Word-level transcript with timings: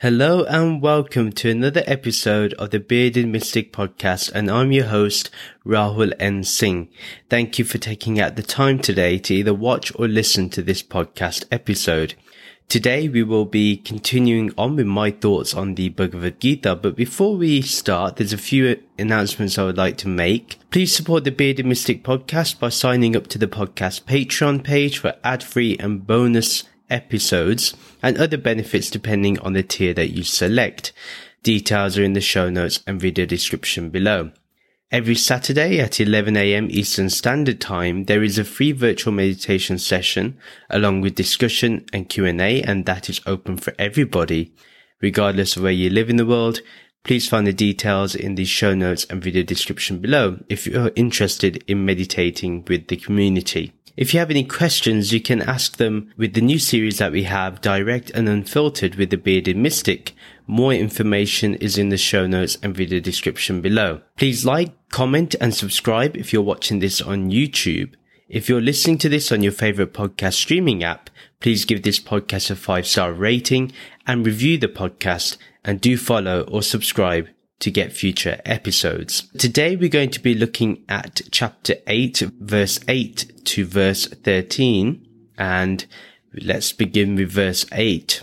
Hello 0.00 0.44
and 0.44 0.82
welcome 0.82 1.32
to 1.32 1.48
another 1.48 1.82
episode 1.86 2.52
of 2.58 2.68
the 2.68 2.78
Bearded 2.78 3.26
Mystic 3.28 3.72
podcast 3.72 4.30
and 4.34 4.50
I'm 4.50 4.70
your 4.70 4.84
host 4.84 5.30
Rahul 5.64 6.12
N. 6.20 6.44
Singh. 6.44 6.90
Thank 7.30 7.58
you 7.58 7.64
for 7.64 7.78
taking 7.78 8.20
out 8.20 8.36
the 8.36 8.42
time 8.42 8.78
today 8.78 9.16
to 9.20 9.34
either 9.34 9.54
watch 9.54 9.90
or 9.98 10.06
listen 10.06 10.50
to 10.50 10.60
this 10.60 10.82
podcast 10.82 11.46
episode. 11.50 12.14
Today 12.68 13.08
we 13.08 13.22
will 13.22 13.46
be 13.46 13.78
continuing 13.78 14.52
on 14.58 14.76
with 14.76 14.84
my 14.84 15.12
thoughts 15.12 15.54
on 15.54 15.76
the 15.76 15.88
Bhagavad 15.88 16.40
Gita, 16.40 16.76
but 16.76 16.94
before 16.94 17.34
we 17.38 17.62
start, 17.62 18.16
there's 18.16 18.34
a 18.34 18.38
few 18.38 18.78
announcements 18.98 19.56
I 19.56 19.64
would 19.64 19.78
like 19.78 19.96
to 19.98 20.08
make. 20.08 20.58
Please 20.70 20.94
support 20.94 21.24
the 21.24 21.30
Bearded 21.30 21.64
Mystic 21.64 22.04
podcast 22.04 22.60
by 22.60 22.68
signing 22.68 23.16
up 23.16 23.28
to 23.28 23.38
the 23.38 23.46
podcast 23.46 24.02
Patreon 24.02 24.62
page 24.62 24.98
for 24.98 25.14
ad-free 25.24 25.78
and 25.78 26.06
bonus 26.06 26.64
episodes 26.90 27.74
and 28.02 28.18
other 28.18 28.38
benefits 28.38 28.90
depending 28.90 29.38
on 29.40 29.52
the 29.52 29.62
tier 29.62 29.94
that 29.94 30.10
you 30.10 30.22
select. 30.22 30.92
Details 31.42 31.96
are 31.96 32.02
in 32.02 32.14
the 32.14 32.20
show 32.20 32.50
notes 32.50 32.82
and 32.86 33.00
video 33.00 33.26
description 33.26 33.90
below. 33.90 34.32
Every 34.92 35.16
Saturday 35.16 35.80
at 35.80 35.92
11am 35.92 36.70
Eastern 36.70 37.10
Standard 37.10 37.60
Time, 37.60 38.04
there 38.04 38.22
is 38.22 38.38
a 38.38 38.44
free 38.44 38.70
virtual 38.70 39.12
meditation 39.12 39.78
session 39.78 40.38
along 40.70 41.00
with 41.00 41.16
discussion 41.16 41.84
and 41.92 42.08
Q&A 42.08 42.62
and 42.62 42.86
that 42.86 43.10
is 43.10 43.20
open 43.26 43.56
for 43.56 43.74
everybody. 43.78 44.54
Regardless 45.00 45.56
of 45.56 45.64
where 45.64 45.72
you 45.72 45.90
live 45.90 46.08
in 46.08 46.16
the 46.16 46.24
world, 46.24 46.60
please 47.02 47.28
find 47.28 47.46
the 47.46 47.52
details 47.52 48.14
in 48.14 48.36
the 48.36 48.44
show 48.44 48.74
notes 48.74 49.04
and 49.10 49.22
video 49.22 49.42
description 49.42 49.98
below 49.98 50.38
if 50.48 50.66
you 50.66 50.80
are 50.80 50.92
interested 50.96 51.62
in 51.66 51.84
meditating 51.84 52.64
with 52.66 52.88
the 52.88 52.96
community. 52.96 53.72
If 53.96 54.12
you 54.12 54.20
have 54.20 54.30
any 54.30 54.44
questions, 54.44 55.10
you 55.10 55.22
can 55.22 55.40
ask 55.40 55.78
them 55.78 56.12
with 56.18 56.34
the 56.34 56.42
new 56.42 56.58
series 56.58 56.98
that 56.98 57.12
we 57.12 57.22
have, 57.22 57.62
Direct 57.62 58.10
and 58.10 58.28
Unfiltered 58.28 58.96
with 58.96 59.08
the 59.08 59.16
Bearded 59.16 59.56
Mystic. 59.56 60.14
More 60.46 60.74
information 60.74 61.54
is 61.54 61.78
in 61.78 61.88
the 61.88 61.96
show 61.96 62.26
notes 62.26 62.58
and 62.62 62.76
video 62.76 63.00
description 63.00 63.62
below. 63.62 64.02
Please 64.18 64.44
like, 64.44 64.74
comment 64.90 65.34
and 65.40 65.54
subscribe 65.54 66.14
if 66.14 66.30
you're 66.30 66.42
watching 66.42 66.80
this 66.80 67.00
on 67.00 67.30
YouTube. 67.30 67.94
If 68.28 68.50
you're 68.50 68.60
listening 68.60 68.98
to 68.98 69.08
this 69.08 69.32
on 69.32 69.42
your 69.42 69.52
favorite 69.52 69.94
podcast 69.94 70.34
streaming 70.34 70.84
app, 70.84 71.08
please 71.40 71.64
give 71.64 71.82
this 71.82 71.98
podcast 71.98 72.50
a 72.50 72.56
five 72.56 72.86
star 72.86 73.14
rating 73.14 73.72
and 74.06 74.26
review 74.26 74.58
the 74.58 74.68
podcast 74.68 75.38
and 75.64 75.80
do 75.80 75.96
follow 75.96 76.42
or 76.42 76.62
subscribe 76.62 77.28
to 77.60 77.70
get 77.70 77.92
future 77.92 78.40
episodes. 78.44 79.28
Today 79.38 79.76
we're 79.76 79.88
going 79.88 80.10
to 80.10 80.20
be 80.20 80.34
looking 80.34 80.84
at 80.88 81.22
chapter 81.30 81.74
8 81.86 82.22
verse 82.38 82.80
8 82.86 83.44
to 83.46 83.64
verse 83.64 84.06
13 84.06 85.06
and 85.38 85.86
let's 86.34 86.72
begin 86.72 87.14
with 87.16 87.30
verse 87.30 87.64
8. 87.72 88.22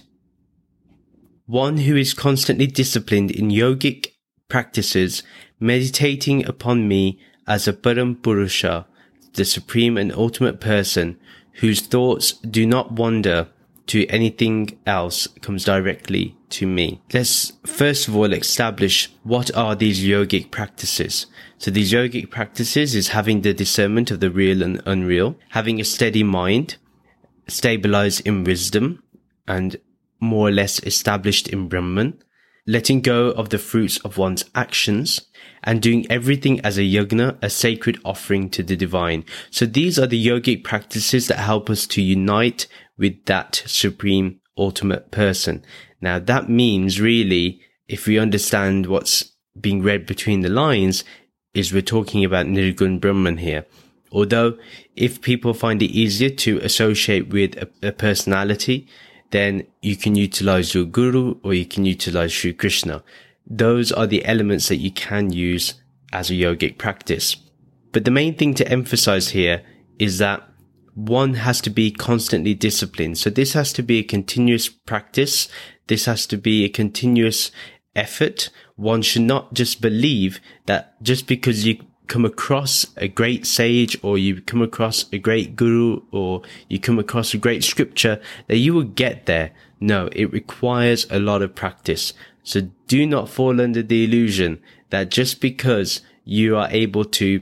One 1.46 1.78
who 1.78 1.96
is 1.96 2.14
constantly 2.14 2.68
disciplined 2.68 3.32
in 3.32 3.50
yogic 3.50 4.08
practices, 4.48 5.24
meditating 5.60 6.46
upon 6.46 6.88
me 6.88 7.20
as 7.48 7.68
a 7.68 7.74
Param 7.74 8.22
Purusha, 8.22 8.86
the 9.34 9.46
supreme 9.46 9.98
and 9.98 10.14
ultimate 10.14 10.62
person, 10.62 11.20
whose 11.54 11.82
thoughts 11.82 12.34
do 12.34 12.66
not 12.66 12.92
wander 12.94 13.48
to 13.88 14.06
anything 14.08 14.80
else 14.86 15.28
comes 15.42 15.66
directly 15.66 16.38
to 16.50 16.66
me. 16.66 17.02
Let's 17.14 17.54
first 17.66 18.08
of 18.08 18.16
all 18.16 18.32
establish 18.32 19.12
what 19.24 19.54
are 19.56 19.76
these 19.76 20.04
yogic 20.04 20.52
practices. 20.52 21.26
So 21.58 21.72
these 21.72 21.92
yogic 21.92 22.30
practices 22.30 22.96
is 22.96 23.10
having 23.10 23.42
the 23.42 23.54
discernment 23.54 24.12
of 24.12 24.20
the 24.20 24.32
real 24.32 24.64
and 24.64 24.82
unreal, 24.86 25.38
having 25.50 25.80
a 25.80 25.86
steady 25.86 26.24
mind, 26.24 26.78
stabilized 27.48 28.26
in 28.26 28.44
wisdom, 28.44 29.04
and 29.48 29.78
more 30.20 30.48
or 30.50 30.52
less 30.52 30.80
established 30.84 31.48
in 31.50 31.68
Brahman, 31.68 32.22
letting 32.66 33.02
go 33.02 33.32
of 33.32 33.50
the 33.50 33.58
fruits 33.58 33.98
of 34.00 34.18
one's 34.18 34.46
actions, 34.56 35.22
and 35.64 35.82
doing 35.82 36.06
everything 36.10 36.60
as 36.62 36.78
a 36.78 36.82
yagna, 36.82 37.38
a 37.42 37.50
sacred 37.50 38.00
offering 38.04 38.50
to 38.50 38.64
the 38.64 38.76
divine. 38.76 39.26
So 39.50 39.66
these 39.66 39.98
are 39.98 40.08
the 40.08 40.26
yogic 40.26 40.64
practices 40.64 41.28
that 41.28 41.40
help 41.40 41.70
us 41.70 41.88
to 41.88 42.02
unite 42.02 42.68
with 42.98 43.26
that 43.26 43.64
supreme 43.66 44.40
ultimate 44.58 45.12
person. 45.12 45.64
Now 46.02 46.20
that 46.20 46.50
means 46.50 47.02
really, 47.02 47.62
if 47.88 48.08
we 48.08 48.20
understand 48.20 48.88
what's 48.88 49.32
being 49.60 49.82
read 49.82 50.06
between 50.06 50.42
the 50.42 50.50
lines, 50.50 51.04
is 51.54 51.72
we're 51.72 51.82
talking 51.82 52.26
about 52.26 52.48
Nirgun 52.48 53.00
Brahman 53.00 53.38
here. 53.38 53.66
Although 54.12 54.58
if 54.96 55.22
people 55.22 55.54
find 55.54 55.82
it 55.82 55.92
easier 55.92 56.30
to 56.30 56.60
associate 56.60 57.30
with 57.30 57.56
a, 57.58 57.70
a 57.88 57.92
personality, 57.92 58.88
then 59.32 59.66
you 59.82 59.96
can 59.96 60.16
utilize 60.16 60.76
your 60.76 60.86
guru 60.86 61.36
or 61.44 61.54
you 61.54 61.66
can 61.66 61.86
utilize 61.86 62.32
Sri 62.32 62.54
Krishna. 62.54 63.04
Those 63.48 63.92
are 63.92 64.08
the 64.08 64.24
elements 64.26 64.70
that 64.70 64.78
you 64.78 64.92
can 64.92 65.32
use 65.32 65.76
as 66.12 66.30
a 66.30 66.34
yogic 66.34 66.78
practice. 66.78 67.36
But 67.92 68.06
the 68.06 68.12
main 68.12 68.36
thing 68.36 68.54
to 68.56 68.68
emphasize 68.68 69.30
here 69.30 69.64
is 69.98 70.20
that 70.20 70.48
one 70.96 71.36
has 71.36 71.62
to 71.62 71.70
be 71.70 71.92
constantly 71.92 72.54
disciplined. 72.54 73.18
So 73.18 73.30
this 73.30 73.54
has 73.54 73.74
to 73.74 73.84
be 73.84 74.00
a 74.00 74.04
continuous 74.04 74.70
practice. 74.70 75.48
This 75.88 76.06
has 76.06 76.26
to 76.28 76.38
be 76.38 76.64
a 76.64 76.70
continuous 76.70 77.52
effort. 77.96 78.50
One 78.76 79.02
should 79.02 79.24
not 79.24 79.54
just 79.54 79.82
believe 79.82 80.40
that 80.66 81.02
just 81.02 81.28
because 81.28 81.66
you 81.66 81.80
come 82.08 82.26
across 82.26 82.86
a 82.98 83.08
great 83.08 83.46
sage 83.46 83.98
or 84.04 84.18
you 84.18 84.42
come 84.42 84.62
across 84.62 85.06
a 85.12 85.18
great 85.18 85.56
guru 85.56 86.02
or 86.12 86.42
you 86.68 86.80
come 86.80 87.00
across 87.00 87.34
a 87.34 87.38
great 87.38 87.64
scripture 87.64 88.22
that 88.48 88.58
you 88.58 88.74
will 88.74 88.84
get 88.84 89.26
there. 89.26 89.52
No, 89.80 90.10
it 90.12 90.32
requires 90.32 91.08
a 91.10 91.20
lot 91.20 91.42
of 91.42 91.56
practice. 91.56 92.14
So 92.44 92.70
do 92.88 93.06
not 93.08 93.30
fall 93.30 93.60
under 93.62 93.82
the 93.82 94.04
illusion 94.04 94.62
that 94.90 95.10
just 95.10 95.42
because 95.42 96.02
you 96.26 96.56
are 96.58 96.68
able 96.72 97.06
to 97.06 97.42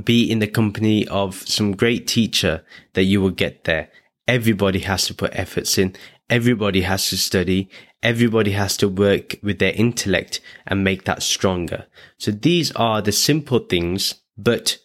be 0.00 0.30
in 0.30 0.38
the 0.38 0.46
company 0.46 1.06
of 1.08 1.46
some 1.46 1.76
great 1.76 2.06
teacher 2.06 2.64
that 2.94 3.04
you 3.04 3.20
will 3.20 3.30
get 3.30 3.64
there. 3.64 3.90
Everybody 4.26 4.80
has 4.80 5.06
to 5.06 5.14
put 5.14 5.34
efforts 5.34 5.76
in. 5.78 5.94
Everybody 6.30 6.82
has 6.82 7.08
to 7.10 7.16
study. 7.16 7.68
Everybody 8.02 8.52
has 8.52 8.76
to 8.78 8.88
work 8.88 9.36
with 9.42 9.58
their 9.58 9.74
intellect 9.74 10.40
and 10.66 10.82
make 10.82 11.04
that 11.04 11.22
stronger. 11.22 11.86
So 12.18 12.30
these 12.30 12.72
are 12.72 13.02
the 13.02 13.12
simple 13.12 13.58
things, 13.60 14.14
but 14.36 14.78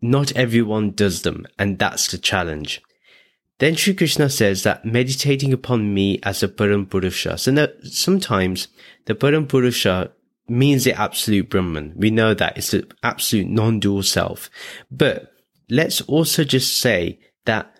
not 0.00 0.32
everyone 0.32 0.92
does 0.92 1.22
them. 1.22 1.46
And 1.58 1.78
that's 1.78 2.08
the 2.08 2.18
challenge. 2.18 2.80
Then 3.58 3.74
Sri 3.74 3.94
Krishna 3.94 4.30
says 4.30 4.62
that 4.62 4.84
meditating 4.84 5.52
upon 5.52 5.92
me 5.92 6.20
as 6.22 6.42
a 6.42 6.48
Param 6.48 6.88
Purusha. 6.88 7.36
So 7.38 7.50
now, 7.50 7.66
sometimes 7.82 8.68
the 9.06 9.14
Param 9.14 9.48
Purusha 9.48 10.12
means 10.48 10.84
the 10.84 10.92
absolute 10.92 11.50
Brahman. 11.50 11.94
We 11.96 12.10
know 12.10 12.34
that 12.34 12.56
it's 12.56 12.70
the 12.70 12.90
absolute 13.02 13.48
non-dual 13.48 14.02
self. 14.02 14.50
But 14.90 15.32
let's 15.68 16.00
also 16.02 16.44
just 16.44 16.78
say 16.80 17.20
that 17.44 17.74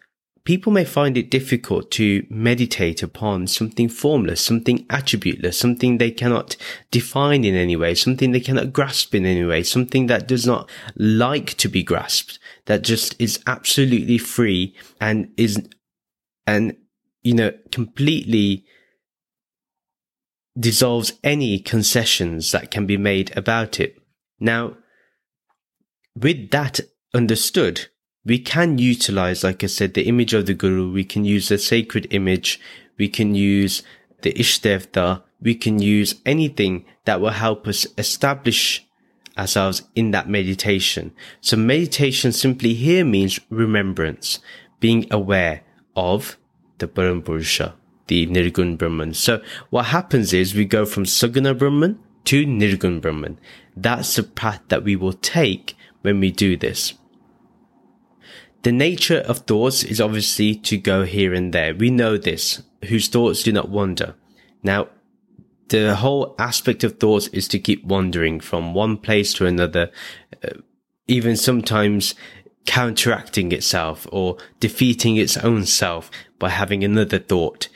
people 0.45 0.73
may 0.73 0.85
find 0.85 1.19
it 1.19 1.31
difficult 1.31 1.91
to 1.91 2.27
meditate 2.31 3.03
upon 3.03 3.47
something 3.47 3.87
formless, 3.87 4.41
something 4.41 4.87
attributeless, 4.87 5.55
something 5.55 5.99
they 5.99 6.11
cannot 6.11 6.57
define 6.91 7.45
in 7.45 7.55
any 7.55 7.77
way, 7.77 7.95
something 7.95 8.33
they 8.33 8.41
cannot 8.41 8.73
grasp 8.73 9.15
in 9.15 9.27
any 9.27 9.45
way, 9.45 9.63
something 9.63 10.07
that 10.07 10.27
does 10.27 10.47
not 10.47 10.71
like 10.97 11.55
to 11.55 11.69
be 11.69 11.83
grasped, 11.83 12.39
that 12.65 12.83
just 12.83 13.15
is 13.21 13.43
absolutely 13.47 14.17
free 14.17 14.75
and 15.01 15.31
is, 15.37 15.69
and, 16.47 16.75
you 17.23 17.35
know, 17.35 17.53
completely 17.71 18.65
dissolves 20.59 21.13
any 21.23 21.59
concessions 21.59 22.53
that 22.53 22.71
can 22.71 22.87
be 22.87 22.97
made 22.97 23.37
about 23.37 23.79
it. 23.79 23.97
Now, 24.41 24.77
with 26.17 26.51
that 26.51 26.81
understood, 27.15 27.87
we 28.25 28.39
can 28.39 28.79
utilize, 28.79 29.45
like 29.45 29.63
I 29.63 29.69
said, 29.69 29.95
the 29.95 30.07
image 30.07 30.35
of 30.35 30.47
the 30.47 30.55
Guru. 30.55 30.93
We 30.93 31.05
can 31.05 31.25
use 31.25 31.49
the 31.49 31.59
sacred 31.59 32.07
image. 32.11 32.61
We 32.99 33.09
can 33.09 33.35
use 33.35 33.83
the 34.23 34.33
Ishtevta. 34.33 35.23
We 35.41 35.55
can 35.55 35.79
use 35.79 36.17
anything 36.27 36.85
that 37.05 37.21
will 37.21 37.31
help 37.31 37.69
us 37.69 37.87
establish 37.97 38.85
ourselves 39.39 39.83
in 39.95 40.11
that 40.11 40.29
meditation. 40.29 41.13
So 41.41 41.57
meditation 41.57 42.33
simply 42.33 42.75
here 42.75 43.05
means 43.05 43.39
remembrance, 43.49 44.41
being 44.81 45.07
aware 45.13 45.63
of 45.95 46.37
the 46.79 46.89
Param 46.89 47.25
the 48.09 48.27
Nirgun 48.27 48.77
Brahman. 48.77 49.15
So 49.15 49.41
what 49.71 49.87
happens 49.87 50.33
is 50.33 50.55
we 50.55 50.65
go 50.65 50.85
from 50.85 51.05
Saguna 51.05 51.57
Brahman 51.57 51.99
to 52.25 52.45
Nirgun 52.45 53.01
Brahman. 53.01 53.39
That's 53.77 54.17
the 54.17 54.25
path 54.25 54.63
that 54.69 54.85
we 54.85 54.97
will 54.97 55.13
take 55.13 55.77
when 56.03 56.21
we 56.21 56.31
do 56.31 56.57
this. 56.57 56.95
The 58.63 58.73
nature 58.73 59.19
of 59.21 59.39
thoughts 59.39 59.85
is 59.85 60.01
obviously 60.01 60.57
to 60.57 60.77
go 60.77 61.05
here 61.05 61.33
and 61.33 61.55
there. 61.55 61.75
We 61.75 61.91
know 61.91 62.17
this, 62.17 62.63
whose 62.89 63.09
thoughts 63.09 63.45
do 63.45 63.53
not 63.53 63.69
wander. 63.69 64.15
Now, 64.63 64.89
the 65.69 65.97
whole 65.97 66.35
aspect 66.39 66.83
of 66.83 66.99
thoughts 66.99 67.29
is 67.29 67.47
to 67.49 67.59
keep 67.59 67.85
wandering 67.85 68.41
from 68.41 68.75
one 68.75 68.97
place 68.97 69.33
to 69.35 69.47
another, 69.47 69.91
uh, 70.43 70.55
even 71.07 71.37
sometimes 71.37 72.15
counteracting 72.67 73.53
itself 73.53 74.07
or 74.13 74.37
defeating 74.61 75.17
its 75.17 75.37
own 75.39 75.65
self 75.65 76.11
by 76.39 76.51
having 76.51 76.85
another 76.85 77.19
thought 77.19 77.69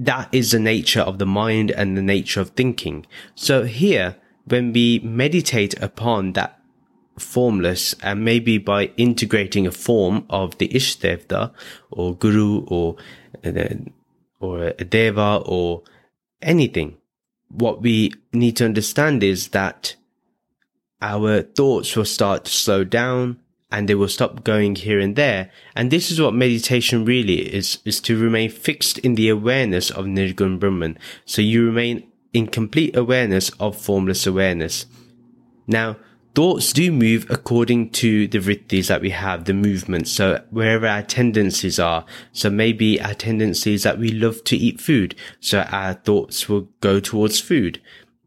that 0.00 0.30
is 0.32 0.52
the 0.52 0.58
nature 0.58 1.02
of 1.02 1.18
the 1.18 1.26
mind 1.26 1.70
and 1.70 1.96
the 1.96 2.02
nature 2.02 2.40
of 2.40 2.50
thinking. 2.50 3.06
So 3.34 3.64
here, 3.64 4.16
when 4.46 4.72
we 4.72 4.98
meditate 5.00 5.80
upon 5.80 6.32
that 6.32 6.58
formless 7.18 7.94
and 8.02 8.24
maybe 8.24 8.56
by 8.56 8.86
integrating 8.96 9.66
a 9.66 9.70
form 9.70 10.24
of 10.30 10.56
the 10.56 10.68
Ishtevta 10.68 11.52
or 11.90 12.16
Guru 12.16 12.64
or, 12.64 12.96
uh, 13.44 13.74
or 14.40 14.72
a 14.78 14.84
Deva 14.84 15.42
or 15.44 15.82
anything, 16.40 16.96
what 17.50 17.82
we 17.82 18.12
need 18.32 18.56
to 18.56 18.64
understand 18.64 19.22
is 19.22 19.48
that 19.48 19.96
our 21.02 21.42
thoughts 21.42 21.94
will 21.94 22.06
start 22.06 22.46
to 22.46 22.50
slow 22.50 22.84
down 22.84 23.38
and 23.70 23.88
they 23.88 23.94
will 23.94 24.08
stop 24.08 24.42
going 24.42 24.74
here 24.74 24.98
and 24.98 25.16
there. 25.16 25.50
And 25.76 25.90
this 25.90 26.10
is 26.10 26.20
what 26.20 26.34
meditation 26.34 27.04
really 27.04 27.54
is, 27.54 27.78
is 27.84 28.00
to 28.02 28.20
remain 28.20 28.50
fixed 28.50 28.98
in 28.98 29.14
the 29.14 29.28
awareness 29.28 29.90
of 29.90 30.06
Nirgun 30.06 30.58
Brahman. 30.58 30.98
So 31.24 31.40
you 31.40 31.66
remain 31.66 32.10
in 32.32 32.48
complete 32.48 32.96
awareness 32.96 33.50
of 33.60 33.76
formless 33.76 34.26
awareness. 34.26 34.86
Now, 35.66 35.96
thoughts 36.34 36.72
do 36.72 36.90
move 36.90 37.26
according 37.30 37.90
to 37.90 38.26
the 38.26 38.38
vrittis 38.38 38.88
that 38.88 39.02
we 39.02 39.10
have, 39.10 39.44
the 39.44 39.54
movements. 39.54 40.10
So 40.10 40.42
wherever 40.50 40.86
our 40.86 41.02
tendencies 41.02 41.78
are. 41.78 42.04
So 42.32 42.50
maybe 42.50 43.00
our 43.00 43.14
tendencies 43.14 43.84
that 43.84 43.98
we 43.98 44.10
love 44.10 44.42
to 44.44 44.56
eat 44.56 44.80
food. 44.80 45.14
So 45.38 45.60
our 45.70 45.94
thoughts 45.94 46.48
will 46.48 46.68
go 46.80 46.98
towards 46.98 47.40
food. 47.40 47.80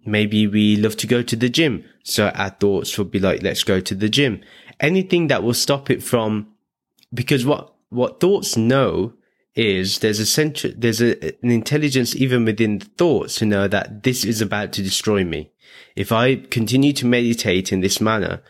Maybe 0.05 0.47
we 0.47 0.77
love 0.77 0.97
to 0.97 1.07
go 1.07 1.21
to 1.21 1.35
the 1.35 1.49
gym. 1.49 1.83
So 2.03 2.29
our 2.29 2.49
thoughts 2.49 2.97
will 2.97 3.05
be 3.05 3.19
like, 3.19 3.41
let's 3.41 3.63
go 3.63 3.79
to 3.79 3.95
the 3.95 4.09
gym 4.09 4.41
anything 4.83 5.27
that 5.27 5.41
will 5.41 5.55
stop 5.55 5.89
it 5.89 6.03
from, 6.03 6.53
because 7.11 7.45
what, 7.45 7.73
what 7.89 8.19
thoughts 8.19 8.55
know 8.55 9.13
is 9.55 9.99
there's 9.99 10.19
a 10.19 10.25
central, 10.25 10.73
there's 10.75 11.01
a, 11.01 11.33
an 11.43 11.49
intelligence 11.49 12.15
even 12.15 12.45
within 12.45 12.79
the 12.79 12.85
thoughts 12.85 13.35
to 13.35 13.45
know 13.45 13.67
that 13.67 14.03
this 14.03 14.23
is 14.25 14.41
about 14.41 14.73
to 14.73 14.83
destroy 14.83 15.23
me. 15.23 15.51
If 15.95 16.11
I 16.11 16.35
continue 16.35 16.93
to 16.93 17.05
meditate 17.05 17.71
in 17.71 17.81
this 17.81 18.01
manner, 18.01 18.41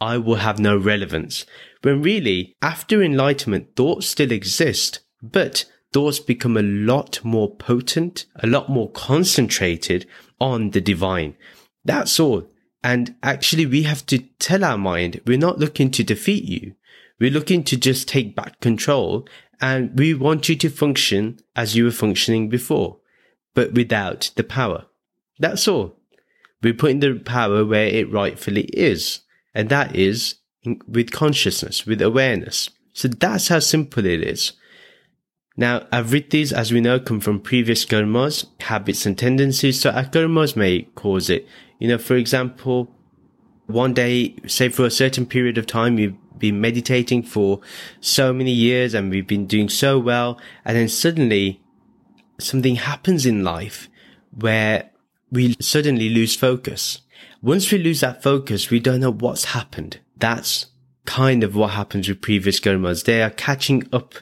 I 0.00 0.18
will 0.18 0.36
have 0.36 0.58
no 0.58 0.76
relevance. 0.76 1.46
When 1.82 2.02
really, 2.02 2.54
after 2.62 3.02
enlightenment, 3.02 3.76
thoughts 3.76 4.06
still 4.06 4.32
exist, 4.32 5.00
but 5.20 5.64
thoughts 5.92 6.20
become 6.20 6.56
a 6.56 6.62
lot 6.62 7.24
more 7.24 7.54
potent, 7.54 8.26
a 8.36 8.46
lot 8.46 8.68
more 8.68 8.90
concentrated 8.90 10.06
on 10.40 10.70
the 10.70 10.80
divine. 10.80 11.36
That's 11.84 12.18
all. 12.18 12.48
And 12.84 13.14
actually, 13.22 13.66
we 13.66 13.84
have 13.84 14.04
to 14.06 14.18
tell 14.38 14.64
our 14.64 14.78
mind, 14.78 15.20
we're 15.26 15.38
not 15.38 15.58
looking 15.58 15.90
to 15.92 16.02
defeat 16.02 16.44
you. 16.44 16.74
We're 17.20 17.30
looking 17.30 17.62
to 17.64 17.76
just 17.76 18.08
take 18.08 18.34
back 18.34 18.60
control 18.60 19.28
and 19.60 19.96
we 19.96 20.12
want 20.12 20.48
you 20.48 20.56
to 20.56 20.68
function 20.68 21.38
as 21.54 21.76
you 21.76 21.84
were 21.84 21.92
functioning 21.92 22.48
before, 22.48 22.98
but 23.54 23.72
without 23.72 24.32
the 24.34 24.42
power. 24.42 24.86
That's 25.38 25.68
all. 25.68 26.00
We're 26.62 26.74
putting 26.74 26.98
the 26.98 27.14
power 27.14 27.64
where 27.64 27.86
it 27.86 28.10
rightfully 28.10 28.64
is. 28.72 29.20
And 29.54 29.68
that 29.68 29.94
is 29.94 30.36
with 30.88 31.12
consciousness, 31.12 31.86
with 31.86 32.02
awareness. 32.02 32.70
So 32.92 33.06
that's 33.06 33.48
how 33.48 33.60
simple 33.60 34.04
it 34.04 34.22
is. 34.22 34.52
Now, 35.56 35.80
avrittis, 35.92 36.52
as 36.52 36.72
we 36.72 36.80
know, 36.80 36.98
come 36.98 37.20
from 37.20 37.40
previous 37.40 37.84
karmas, 37.84 38.46
habits 38.60 39.06
and 39.06 39.16
tendencies. 39.16 39.80
So 39.80 39.90
our 39.90 40.04
karmas 40.04 40.56
may 40.56 40.82
cause 40.94 41.30
it. 41.30 41.46
You 41.82 41.88
know, 41.88 41.98
for 41.98 42.14
example, 42.14 42.94
one 43.66 43.92
day, 43.92 44.36
say 44.46 44.68
for 44.68 44.86
a 44.86 44.90
certain 44.90 45.26
period 45.26 45.58
of 45.58 45.66
time, 45.66 45.98
you've 45.98 46.14
been 46.38 46.60
meditating 46.60 47.24
for 47.24 47.60
so 48.00 48.32
many 48.32 48.52
years 48.52 48.94
and 48.94 49.10
we've 49.10 49.26
been 49.26 49.46
doing 49.46 49.68
so 49.68 49.98
well. 49.98 50.38
And 50.64 50.76
then 50.76 50.88
suddenly 50.88 51.60
something 52.38 52.76
happens 52.76 53.26
in 53.26 53.42
life 53.42 53.88
where 54.30 54.92
we 55.32 55.56
suddenly 55.58 56.08
lose 56.08 56.36
focus. 56.36 57.00
Once 57.42 57.72
we 57.72 57.78
lose 57.78 57.98
that 57.98 58.22
focus, 58.22 58.70
we 58.70 58.78
don't 58.78 59.00
know 59.00 59.10
what's 59.10 59.46
happened. 59.46 59.98
That's 60.16 60.66
kind 61.04 61.42
of 61.42 61.56
what 61.56 61.70
happens 61.70 62.08
with 62.08 62.22
previous 62.22 62.60
karmas. 62.60 63.06
They 63.06 63.24
are 63.24 63.30
catching 63.30 63.88
up 63.92 64.14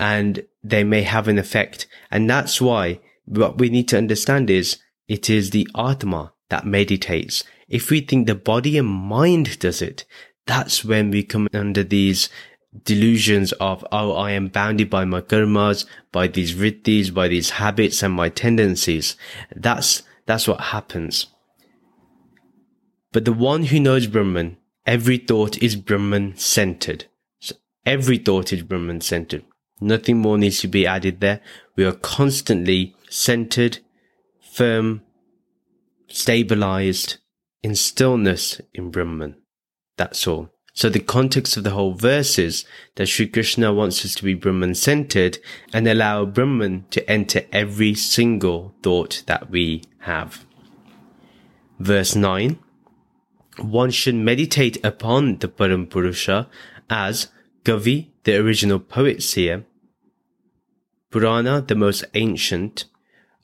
and 0.00 0.44
they 0.64 0.82
may 0.82 1.02
have 1.02 1.28
an 1.28 1.38
effect. 1.38 1.86
And 2.10 2.28
that's 2.28 2.60
why 2.60 2.98
what 3.24 3.58
we 3.58 3.68
need 3.68 3.86
to 3.90 3.98
understand 3.98 4.50
is 4.50 4.78
it 5.06 5.30
is 5.30 5.50
the 5.50 5.68
Atma 5.78 6.32
that 6.52 6.66
meditates. 6.66 7.44
If 7.66 7.90
we 7.90 8.02
think 8.02 8.26
the 8.26 8.34
body 8.34 8.76
and 8.76 8.86
mind 8.86 9.58
does 9.58 9.80
it, 9.80 10.04
that's 10.44 10.84
when 10.84 11.10
we 11.10 11.22
come 11.22 11.48
under 11.54 11.82
these 11.82 12.28
delusions 12.84 13.52
of, 13.52 13.82
oh, 13.90 14.12
I 14.12 14.32
am 14.32 14.48
bounded 14.48 14.90
by 14.90 15.06
my 15.06 15.22
karmas, 15.22 15.86
by 16.12 16.26
these 16.26 16.52
vrittis, 16.54 17.12
by 17.12 17.28
these 17.28 17.50
habits 17.50 18.02
and 18.02 18.12
my 18.12 18.28
tendencies. 18.28 19.16
That's, 19.56 20.02
that's 20.26 20.46
what 20.46 20.60
happens. 20.60 21.28
But 23.12 23.24
the 23.24 23.32
one 23.32 23.64
who 23.64 23.80
knows 23.80 24.06
Brahman, 24.06 24.58
every 24.84 25.16
thought 25.16 25.62
is 25.62 25.74
Brahman 25.74 26.36
centered. 26.36 27.06
So 27.40 27.54
every 27.86 28.18
thought 28.18 28.52
is 28.52 28.62
Brahman 28.62 29.00
centered. 29.00 29.44
Nothing 29.80 30.18
more 30.18 30.36
needs 30.36 30.60
to 30.60 30.68
be 30.68 30.86
added 30.86 31.20
there. 31.20 31.40
We 31.76 31.86
are 31.86 31.92
constantly 31.92 32.94
centered, 33.08 33.78
firm, 34.52 35.00
stabilized 36.12 37.18
in 37.62 37.74
stillness 37.74 38.60
in 38.74 38.90
Brahman. 38.90 39.36
That's 39.96 40.26
all. 40.26 40.50
So 40.74 40.88
the 40.88 41.00
context 41.00 41.56
of 41.56 41.64
the 41.64 41.70
whole 41.70 41.94
verse 41.94 42.38
is 42.38 42.64
that 42.96 43.06
Sri 43.06 43.26
Krishna 43.26 43.74
wants 43.74 44.04
us 44.04 44.14
to 44.16 44.24
be 44.24 44.34
Brahman 44.34 44.74
centered 44.74 45.38
and 45.72 45.86
allow 45.86 46.24
Brahman 46.24 46.86
to 46.90 47.08
enter 47.10 47.42
every 47.52 47.94
single 47.94 48.74
thought 48.82 49.22
that 49.26 49.50
we 49.50 49.82
have. 50.00 50.46
Verse 51.78 52.14
9. 52.14 52.58
One 53.58 53.90
should 53.90 54.14
meditate 54.14 54.82
upon 54.82 55.38
the 55.38 55.48
Param 55.48 55.90
Purusha 55.90 56.48
as 56.88 57.28
Kavi, 57.64 58.08
the 58.24 58.36
original 58.36 58.78
poet 58.78 59.22
seer, 59.22 59.66
Purana, 61.10 61.60
the 61.60 61.74
most 61.74 62.04
ancient, 62.14 62.86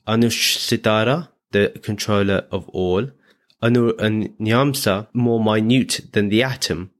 Anushasitara, 0.07 1.29
the 1.51 1.79
controller 1.81 2.45
of 2.51 2.67
all, 2.69 3.09
Anur 3.61 3.93
Aniyamsa 3.93 5.07
more 5.13 5.43
minute 5.43 6.01
than 6.13 6.29
the 6.29 6.43
atom, 6.43 6.91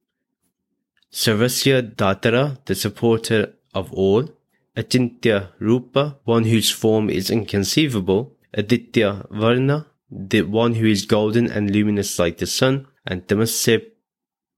Sarvasya 1.11 1.95
Datara, 1.95 2.57
the 2.65 2.75
supporter 2.75 3.53
of 3.73 3.91
all, 3.93 4.29
Achintya 4.75 5.49
Rupa, 5.59 6.17
one 6.23 6.43
whose 6.43 6.69
form 6.69 7.09
is 7.09 7.29
inconceivable, 7.29 8.35
Aditya 8.53 9.25
Varna, 9.31 9.87
the 10.11 10.43
one 10.43 10.75
who 10.75 10.85
is 10.85 11.05
golden 11.05 11.49
and 11.51 11.71
luminous 11.71 12.19
like 12.19 12.37
the 12.37 12.45
sun, 12.45 12.87
and 13.05 13.27
Tamasya 13.27 13.81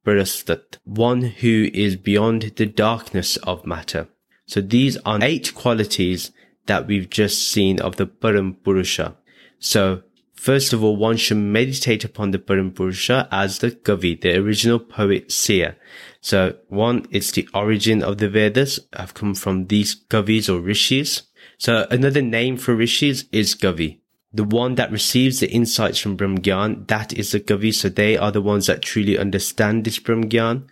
Parastat, 0.05 0.77
one 0.83 1.21
who 1.21 1.69
is 1.73 1.95
beyond 1.95 2.41
the 2.55 2.65
darkness 2.65 3.37
of 3.37 3.65
matter. 3.65 4.07
So 4.45 4.59
these 4.59 4.97
are 5.05 5.19
eight 5.21 5.53
qualities 5.55 6.31
that 6.65 6.87
we've 6.87 7.09
just 7.09 7.49
seen 7.49 7.79
of 7.79 7.95
the 7.95 8.07
Param 8.07 8.55
Purusha. 8.63 9.15
So 9.61 10.01
first 10.33 10.73
of 10.73 10.83
all, 10.83 10.97
one 10.97 11.17
should 11.17 11.37
meditate 11.37 12.03
upon 12.03 12.31
the 12.31 12.39
Parampurusha 12.39 13.27
as 13.31 13.59
the 13.59 13.71
Kavi, 13.71 14.19
the 14.19 14.35
original 14.37 14.79
poet 14.79 15.31
seer. 15.31 15.77
So 16.19 16.57
one, 16.67 17.05
it's 17.11 17.31
the 17.31 17.47
origin 17.53 18.03
of 18.03 18.17
the 18.17 18.27
Vedas 18.27 18.79
have 18.93 19.13
come 19.13 19.35
from 19.35 19.67
these 19.67 19.95
Kavis 19.95 20.49
or 20.49 20.59
Rishis. 20.59 21.23
So 21.57 21.87
another 21.91 22.23
name 22.23 22.57
for 22.57 22.75
Rishis 22.75 23.25
is 23.31 23.55
Kavi. 23.55 23.99
The 24.33 24.43
one 24.43 24.75
that 24.75 24.91
receives 24.91 25.39
the 25.39 25.51
insights 25.51 25.99
from 25.99 26.17
Brahmgyan, 26.17 26.87
that 26.87 27.13
is 27.13 27.31
the 27.31 27.39
Kavi. 27.39 27.73
So 27.73 27.89
they 27.89 28.17
are 28.17 28.31
the 28.31 28.41
ones 28.41 28.67
that 28.67 28.81
truly 28.81 29.17
understand 29.17 29.83
this 29.83 29.99
Brahmgyan. 29.99 30.67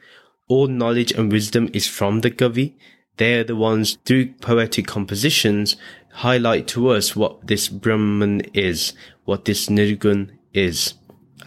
All 0.48 0.68
knowledge 0.68 1.12
and 1.12 1.32
wisdom 1.32 1.70
is 1.74 1.88
from 1.88 2.22
the 2.22 2.32
Kavi. 2.32 2.76
They're 3.18 3.44
the 3.44 3.56
ones 3.56 3.98
through 4.06 4.34
poetic 4.36 4.88
compositions 4.88 5.76
highlight 6.20 6.68
to 6.68 6.90
us 6.90 7.16
what 7.16 7.48
this 7.48 7.70
Brahman 7.70 8.42
is, 8.54 8.94
what 9.24 9.46
this 9.46 9.68
Nirgun 9.68 10.32
is. 10.54 10.96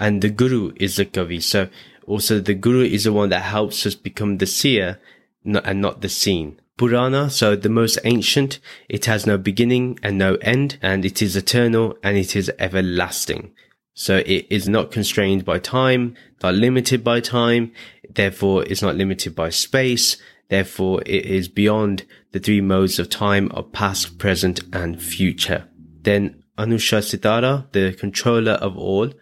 And 0.00 0.22
the 0.22 0.30
Guru 0.30 0.72
is 0.76 0.96
the 0.96 1.04
Kavi. 1.04 1.42
So 1.42 1.68
also 2.06 2.40
the 2.40 2.54
Guru 2.54 2.84
is 2.84 3.04
the 3.04 3.12
one 3.12 3.28
that 3.28 3.42
helps 3.42 3.84
us 3.84 3.94
become 3.94 4.38
the 4.38 4.46
seer 4.46 4.98
and 5.44 5.80
not 5.80 6.00
the 6.00 6.08
seen. 6.08 6.58
Purana, 6.78 7.28
so 7.28 7.54
the 7.54 7.68
most 7.68 7.98
ancient, 8.04 8.58
it 8.88 9.04
has 9.04 9.26
no 9.26 9.36
beginning 9.36 9.98
and 10.02 10.16
no 10.16 10.36
end, 10.36 10.78
and 10.80 11.04
it 11.04 11.20
is 11.20 11.36
eternal 11.36 11.98
and 12.02 12.16
it 12.16 12.34
is 12.34 12.50
everlasting. 12.58 13.52
So 13.92 14.22
it 14.24 14.46
is 14.48 14.70
not 14.70 14.90
constrained 14.90 15.44
by 15.44 15.58
time, 15.58 16.16
not 16.42 16.54
limited 16.54 17.04
by 17.04 17.20
time, 17.20 17.72
therefore 18.08 18.64
it's 18.64 18.80
not 18.80 18.96
limited 18.96 19.34
by 19.34 19.50
space, 19.50 20.16
Therefore, 20.52 21.00
it 21.06 21.24
is 21.24 21.48
beyond 21.48 22.04
the 22.32 22.38
three 22.38 22.60
modes 22.60 22.98
of 22.98 23.08
time 23.08 23.50
of 23.52 23.72
past, 23.72 24.18
present, 24.18 24.60
and 24.70 25.02
future. 25.02 25.66
Then 26.02 26.44
Anushasitara, 26.58 27.72
the 27.72 27.94
controller 27.94 28.58
of 28.60 28.76
all. 28.76 29.14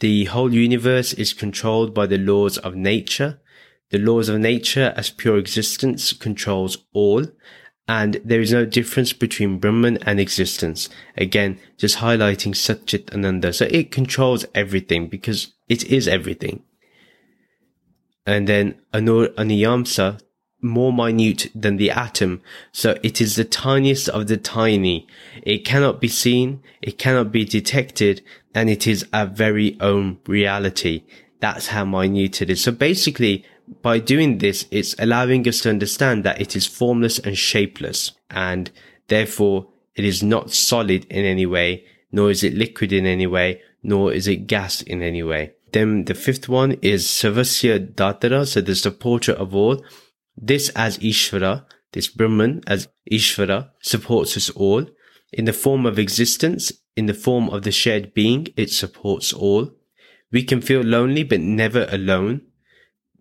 The 0.00 0.24
whole 0.24 0.52
universe 0.52 1.12
is 1.12 1.32
controlled 1.32 1.94
by 1.94 2.06
the 2.06 2.18
laws 2.18 2.58
of 2.58 2.74
nature. 2.74 3.40
The 3.90 4.00
laws 4.00 4.28
of 4.28 4.40
nature 4.40 4.92
as 4.96 5.10
pure 5.10 5.38
existence 5.38 6.12
controls 6.12 6.78
all. 6.92 7.26
And 7.86 8.20
there 8.24 8.40
is 8.40 8.52
no 8.52 8.64
difference 8.66 9.12
between 9.12 9.60
Brahman 9.60 9.98
and 9.98 10.18
existence. 10.18 10.88
Again, 11.16 11.60
just 11.76 11.98
highlighting 11.98 12.56
Satchit 12.56 13.14
Ananda. 13.14 13.52
So 13.52 13.68
it 13.70 13.92
controls 13.92 14.44
everything 14.56 15.06
because 15.06 15.54
it 15.68 15.84
is 15.84 16.08
everything. 16.08 16.64
And 18.26 18.48
then 18.48 18.80
Anur 18.92 19.28
Aniyamsa, 19.36 20.20
more 20.60 20.92
minute 20.92 21.50
than 21.54 21.76
the 21.76 21.90
atom. 21.90 22.42
So 22.72 22.98
it 23.02 23.20
is 23.20 23.36
the 23.36 23.44
tiniest 23.44 24.08
of 24.08 24.26
the 24.26 24.36
tiny. 24.36 25.06
It 25.42 25.64
cannot 25.64 26.00
be 26.00 26.08
seen. 26.08 26.62
It 26.82 26.98
cannot 26.98 27.30
be 27.30 27.44
detected. 27.44 28.22
And 28.54 28.68
it 28.68 28.86
is 28.86 29.06
our 29.12 29.26
very 29.26 29.76
own 29.80 30.18
reality. 30.26 31.04
That's 31.40 31.68
how 31.68 31.84
minute 31.84 32.42
it 32.42 32.50
is. 32.50 32.62
So 32.62 32.72
basically, 32.72 33.44
by 33.82 33.98
doing 33.98 34.38
this, 34.38 34.66
it's 34.70 34.94
allowing 34.98 35.46
us 35.46 35.60
to 35.60 35.70
understand 35.70 36.24
that 36.24 36.40
it 36.40 36.56
is 36.56 36.66
formless 36.66 37.18
and 37.18 37.36
shapeless, 37.36 38.12
and 38.30 38.70
therefore 39.08 39.68
it 39.94 40.04
is 40.04 40.22
not 40.22 40.52
solid 40.52 41.04
in 41.10 41.24
any 41.24 41.46
way, 41.46 41.84
nor 42.10 42.30
is 42.30 42.42
it 42.42 42.54
liquid 42.54 42.92
in 42.92 43.06
any 43.06 43.26
way, 43.26 43.60
nor 43.82 44.12
is 44.12 44.26
it 44.26 44.46
gas 44.46 44.82
in 44.82 45.02
any 45.02 45.22
way. 45.22 45.52
Then 45.72 46.06
the 46.06 46.14
fifth 46.14 46.48
one 46.48 46.72
is 46.80 47.06
Sarvasya 47.06 47.94
Datara, 47.94 48.46
so 48.46 48.60
the 48.60 48.74
supporter 48.74 49.32
of 49.32 49.54
all. 49.54 49.84
This 50.40 50.68
as 50.70 50.98
Ishvara, 50.98 51.66
this 51.92 52.06
Brahman 52.08 52.62
as 52.66 52.88
Ishvara 53.10 53.70
supports 53.82 54.36
us 54.36 54.50
all. 54.50 54.86
In 55.32 55.44
the 55.44 55.52
form 55.52 55.84
of 55.84 55.98
existence, 55.98 56.72
in 56.96 57.06
the 57.06 57.14
form 57.14 57.50
of 57.50 57.62
the 57.62 57.72
shared 57.72 58.14
being, 58.14 58.48
it 58.56 58.70
supports 58.70 59.32
all. 59.32 59.72
We 60.30 60.42
can 60.42 60.60
feel 60.60 60.82
lonely, 60.82 61.24
but 61.24 61.40
never 61.40 61.86
alone 61.90 62.42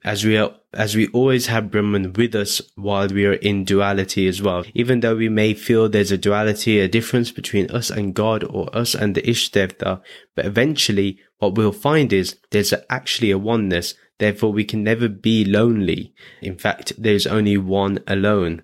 as 0.04 0.24
we 0.24 0.38
are, 0.38 0.54
as 0.74 0.96
we 0.96 1.08
always 1.08 1.48
have 1.48 1.72
Brahman 1.72 2.14
with 2.14 2.36
us 2.36 2.62
while 2.76 3.08
we 3.08 3.26
are 3.26 3.34
in 3.34 3.66
duality 3.66 4.28
as 4.28 4.42
well. 4.42 4.64
Even 4.74 5.00
though 5.00 5.16
we 5.16 5.30
may 5.30 5.54
feel 5.54 5.90
there's 5.90 6.12
a 6.12 6.18
duality, 6.18 6.80
a 6.80 6.88
difference 6.88 7.32
between 7.32 7.70
us 7.72 7.90
and 7.90 8.14
God 8.14 8.44
or 8.44 8.74
us 8.76 8.94
and 8.94 9.16
the 9.16 9.22
Ishtevta, 9.22 10.02
but 10.36 10.46
eventually 10.46 11.20
what 11.40 11.56
we'll 11.56 11.72
find 11.72 12.14
is 12.14 12.38
there's 12.52 12.74
actually 12.90 13.32
a 13.32 13.38
oneness. 13.38 13.96
Therefore, 14.20 14.52
we 14.52 14.66
can 14.66 14.84
never 14.84 15.08
be 15.08 15.46
lonely. 15.46 16.14
In 16.42 16.58
fact, 16.58 16.94
there's 16.98 17.28
only 17.28 17.58
one 17.58 18.00
alone. 18.08 18.64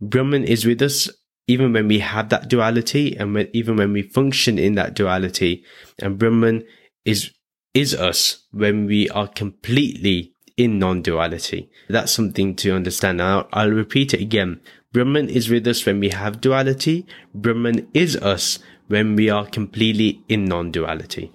Brahman 0.00 0.44
is 0.44 0.64
with 0.64 0.82
us 0.82 1.10
even 1.48 1.72
when 1.72 1.88
we 1.88 2.00
have 2.00 2.28
that 2.28 2.48
duality 2.48 3.16
and 3.16 3.34
when, 3.34 3.48
even 3.52 3.76
when 3.76 3.92
we 3.92 4.02
function 4.02 4.58
in 4.58 4.74
that 4.74 4.94
duality. 4.94 5.64
And 6.00 6.18
Brahman 6.18 6.64
is, 7.04 7.32
is 7.72 7.94
us 7.94 8.44
when 8.50 8.86
we 8.86 9.08
are 9.10 9.28
completely 9.28 10.32
in 10.56 10.78
non-duality. 10.78 11.70
That's 11.88 12.12
something 12.12 12.56
to 12.56 12.74
understand. 12.74 13.18
Now, 13.18 13.48
I'll 13.52 13.70
repeat 13.70 14.14
it 14.14 14.20
again. 14.20 14.60
Brahman 14.92 15.28
is 15.28 15.50
with 15.50 15.66
us 15.66 15.84
when 15.84 16.00
we 16.00 16.08
have 16.08 16.40
duality. 16.40 17.06
Brahman 17.34 17.88
is 17.92 18.16
us 18.16 18.58
when 18.88 19.14
we 19.14 19.28
are 19.30 19.46
completely 19.46 20.22
in 20.28 20.46
non-duality. 20.46 21.32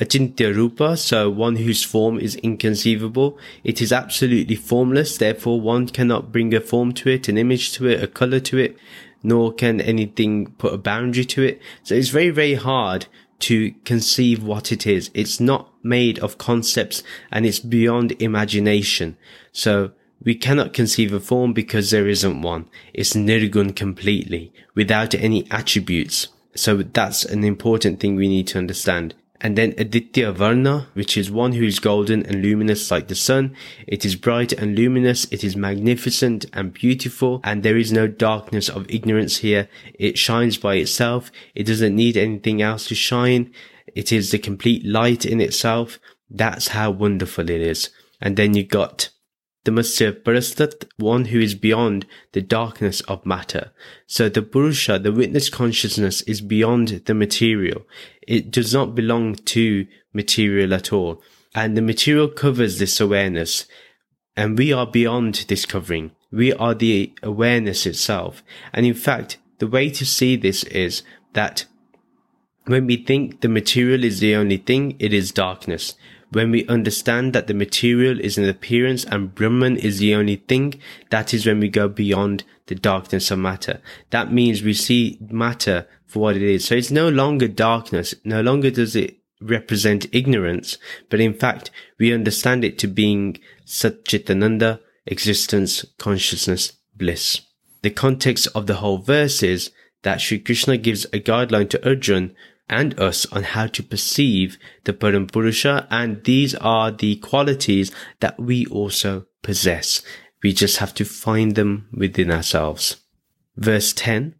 Achintya 0.00 0.54
Rupa, 0.54 0.96
so 0.96 1.30
one 1.30 1.56
whose 1.56 1.82
form 1.82 2.18
is 2.18 2.34
inconceivable. 2.36 3.38
It 3.64 3.80
is 3.80 3.92
absolutely 3.92 4.56
formless, 4.56 5.16
therefore 5.16 5.60
one 5.60 5.88
cannot 5.88 6.32
bring 6.32 6.54
a 6.54 6.60
form 6.60 6.92
to 6.94 7.08
it, 7.08 7.28
an 7.28 7.38
image 7.38 7.72
to 7.72 7.86
it, 7.86 8.02
a 8.02 8.06
color 8.06 8.40
to 8.40 8.58
it, 8.58 8.76
nor 9.22 9.52
can 9.52 9.80
anything 9.80 10.52
put 10.52 10.74
a 10.74 10.78
boundary 10.78 11.24
to 11.24 11.42
it. 11.42 11.60
So 11.82 11.94
it's 11.94 12.10
very, 12.10 12.30
very 12.30 12.54
hard 12.54 13.06
to 13.38 13.72
conceive 13.84 14.42
what 14.42 14.70
it 14.70 14.86
is. 14.86 15.10
It's 15.14 15.40
not 15.40 15.72
made 15.82 16.18
of 16.18 16.38
concepts 16.38 17.02
and 17.30 17.46
it's 17.46 17.58
beyond 17.58 18.20
imagination. 18.20 19.16
So 19.52 19.92
we 20.22 20.34
cannot 20.34 20.72
conceive 20.72 21.12
a 21.12 21.20
form 21.20 21.52
because 21.52 21.90
there 21.90 22.08
isn't 22.08 22.42
one. 22.42 22.68
It's 22.94 23.14
nirgun 23.14 23.74
completely 23.76 24.52
without 24.74 25.14
any 25.14 25.50
attributes. 25.50 26.28
So 26.54 26.78
that's 26.78 27.24
an 27.24 27.44
important 27.44 28.00
thing 28.00 28.16
we 28.16 28.28
need 28.28 28.46
to 28.48 28.58
understand. 28.58 29.14
And 29.40 29.56
then 29.56 29.74
Aditya 29.76 30.32
Varna, 30.32 30.88
which 30.94 31.16
is 31.16 31.30
one 31.30 31.52
who 31.52 31.64
is 31.64 31.78
golden 31.78 32.24
and 32.24 32.42
luminous 32.42 32.90
like 32.90 33.08
the 33.08 33.14
sun. 33.14 33.54
It 33.86 34.04
is 34.04 34.16
bright 34.16 34.52
and 34.52 34.76
luminous. 34.76 35.26
It 35.30 35.44
is 35.44 35.56
magnificent 35.56 36.46
and 36.52 36.72
beautiful. 36.72 37.40
And 37.44 37.62
there 37.62 37.76
is 37.76 37.92
no 37.92 38.06
darkness 38.06 38.68
of 38.68 38.90
ignorance 38.90 39.38
here. 39.38 39.68
It 39.94 40.18
shines 40.18 40.56
by 40.56 40.76
itself. 40.76 41.30
It 41.54 41.64
doesn't 41.64 41.94
need 41.94 42.16
anything 42.16 42.62
else 42.62 42.88
to 42.88 42.94
shine. 42.94 43.52
It 43.94 44.12
is 44.12 44.30
the 44.30 44.38
complete 44.38 44.84
light 44.84 45.24
in 45.24 45.40
itself. 45.40 45.98
That's 46.30 46.68
how 46.68 46.90
wonderful 46.90 47.48
it 47.50 47.60
is. 47.60 47.90
And 48.20 48.36
then 48.36 48.54
you 48.54 48.64
got 48.64 49.10
Tamasya 49.66 50.22
Parastat, 50.22 50.84
one 50.96 51.26
who 51.26 51.40
is 51.40 51.56
beyond 51.56 52.06
the 52.32 52.40
darkness 52.40 53.00
of 53.02 53.26
matter. 53.26 53.72
So 54.06 54.28
the 54.28 54.42
Purusha, 54.42 55.00
the 55.00 55.12
witness 55.12 55.50
consciousness 55.50 56.22
is 56.22 56.40
beyond 56.40 57.02
the 57.06 57.14
material. 57.14 57.82
It 58.22 58.52
does 58.52 58.72
not 58.72 58.94
belong 58.94 59.34
to 59.34 59.86
material 60.12 60.72
at 60.72 60.92
all. 60.92 61.20
And 61.52 61.76
the 61.76 61.82
material 61.82 62.28
covers 62.28 62.78
this 62.78 63.00
awareness. 63.00 63.66
And 64.36 64.56
we 64.56 64.72
are 64.72 64.86
beyond 64.86 65.46
this 65.48 65.66
covering. 65.66 66.12
We 66.30 66.52
are 66.52 66.74
the 66.74 67.12
awareness 67.22 67.86
itself. 67.86 68.44
And 68.72 68.86
in 68.86 68.94
fact, 68.94 69.38
the 69.58 69.66
way 69.66 69.90
to 69.90 70.06
see 70.06 70.36
this 70.36 70.62
is 70.64 71.02
that 71.32 71.64
when 72.66 72.86
we 72.86 72.96
think 72.96 73.40
the 73.40 73.48
material 73.48 74.04
is 74.04 74.20
the 74.20 74.36
only 74.36 74.58
thing, 74.58 74.96
it 75.00 75.12
is 75.12 75.32
darkness. 75.32 75.94
When 76.30 76.50
we 76.50 76.66
understand 76.66 77.32
that 77.32 77.46
the 77.46 77.54
material 77.54 78.20
is 78.20 78.36
an 78.36 78.48
appearance 78.48 79.04
and 79.04 79.34
Brahman 79.34 79.76
is 79.76 79.98
the 79.98 80.14
only 80.14 80.36
thing, 80.36 80.80
that 81.10 81.32
is 81.32 81.46
when 81.46 81.60
we 81.60 81.68
go 81.68 81.88
beyond 81.88 82.44
the 82.66 82.74
darkness 82.74 83.30
of 83.30 83.38
matter. 83.38 83.80
That 84.10 84.32
means 84.32 84.62
we 84.62 84.74
see 84.74 85.18
matter 85.20 85.86
for 86.06 86.20
what 86.20 86.36
it 86.36 86.42
is. 86.42 86.64
So 86.64 86.74
it's 86.74 86.90
no 86.90 87.08
longer 87.08 87.48
darkness. 87.48 88.14
No 88.24 88.40
longer 88.40 88.70
does 88.70 88.96
it 88.96 89.18
represent 89.40 90.12
ignorance, 90.12 90.78
but 91.10 91.20
in 91.20 91.34
fact, 91.34 91.70
we 91.98 92.12
understand 92.12 92.64
it 92.64 92.78
to 92.78 92.88
being 92.88 93.38
Satchitananda, 93.66 94.80
existence, 95.04 95.84
consciousness, 95.98 96.72
bliss. 96.96 97.42
The 97.82 97.90
context 97.90 98.48
of 98.54 98.66
the 98.66 98.76
whole 98.76 98.98
verse 98.98 99.42
is 99.42 99.70
that 100.02 100.20
Sri 100.20 100.38
Krishna 100.38 100.76
gives 100.78 101.04
a 101.06 101.20
guideline 101.20 101.68
to 101.70 101.86
Arjun 101.86 102.34
and 102.68 102.98
us 102.98 103.26
on 103.26 103.42
how 103.42 103.66
to 103.68 103.82
perceive 103.82 104.58
the 104.84 104.92
Parampurusha, 104.92 105.86
and 105.90 106.24
these 106.24 106.54
are 106.56 106.90
the 106.90 107.16
qualities 107.16 107.92
that 108.20 108.38
we 108.38 108.66
also 108.66 109.26
possess. 109.42 110.02
We 110.42 110.52
just 110.52 110.78
have 110.78 110.94
to 110.94 111.04
find 111.04 111.54
them 111.54 111.88
within 111.92 112.30
ourselves. 112.30 112.96
Verse 113.56 113.92
10 113.92 114.34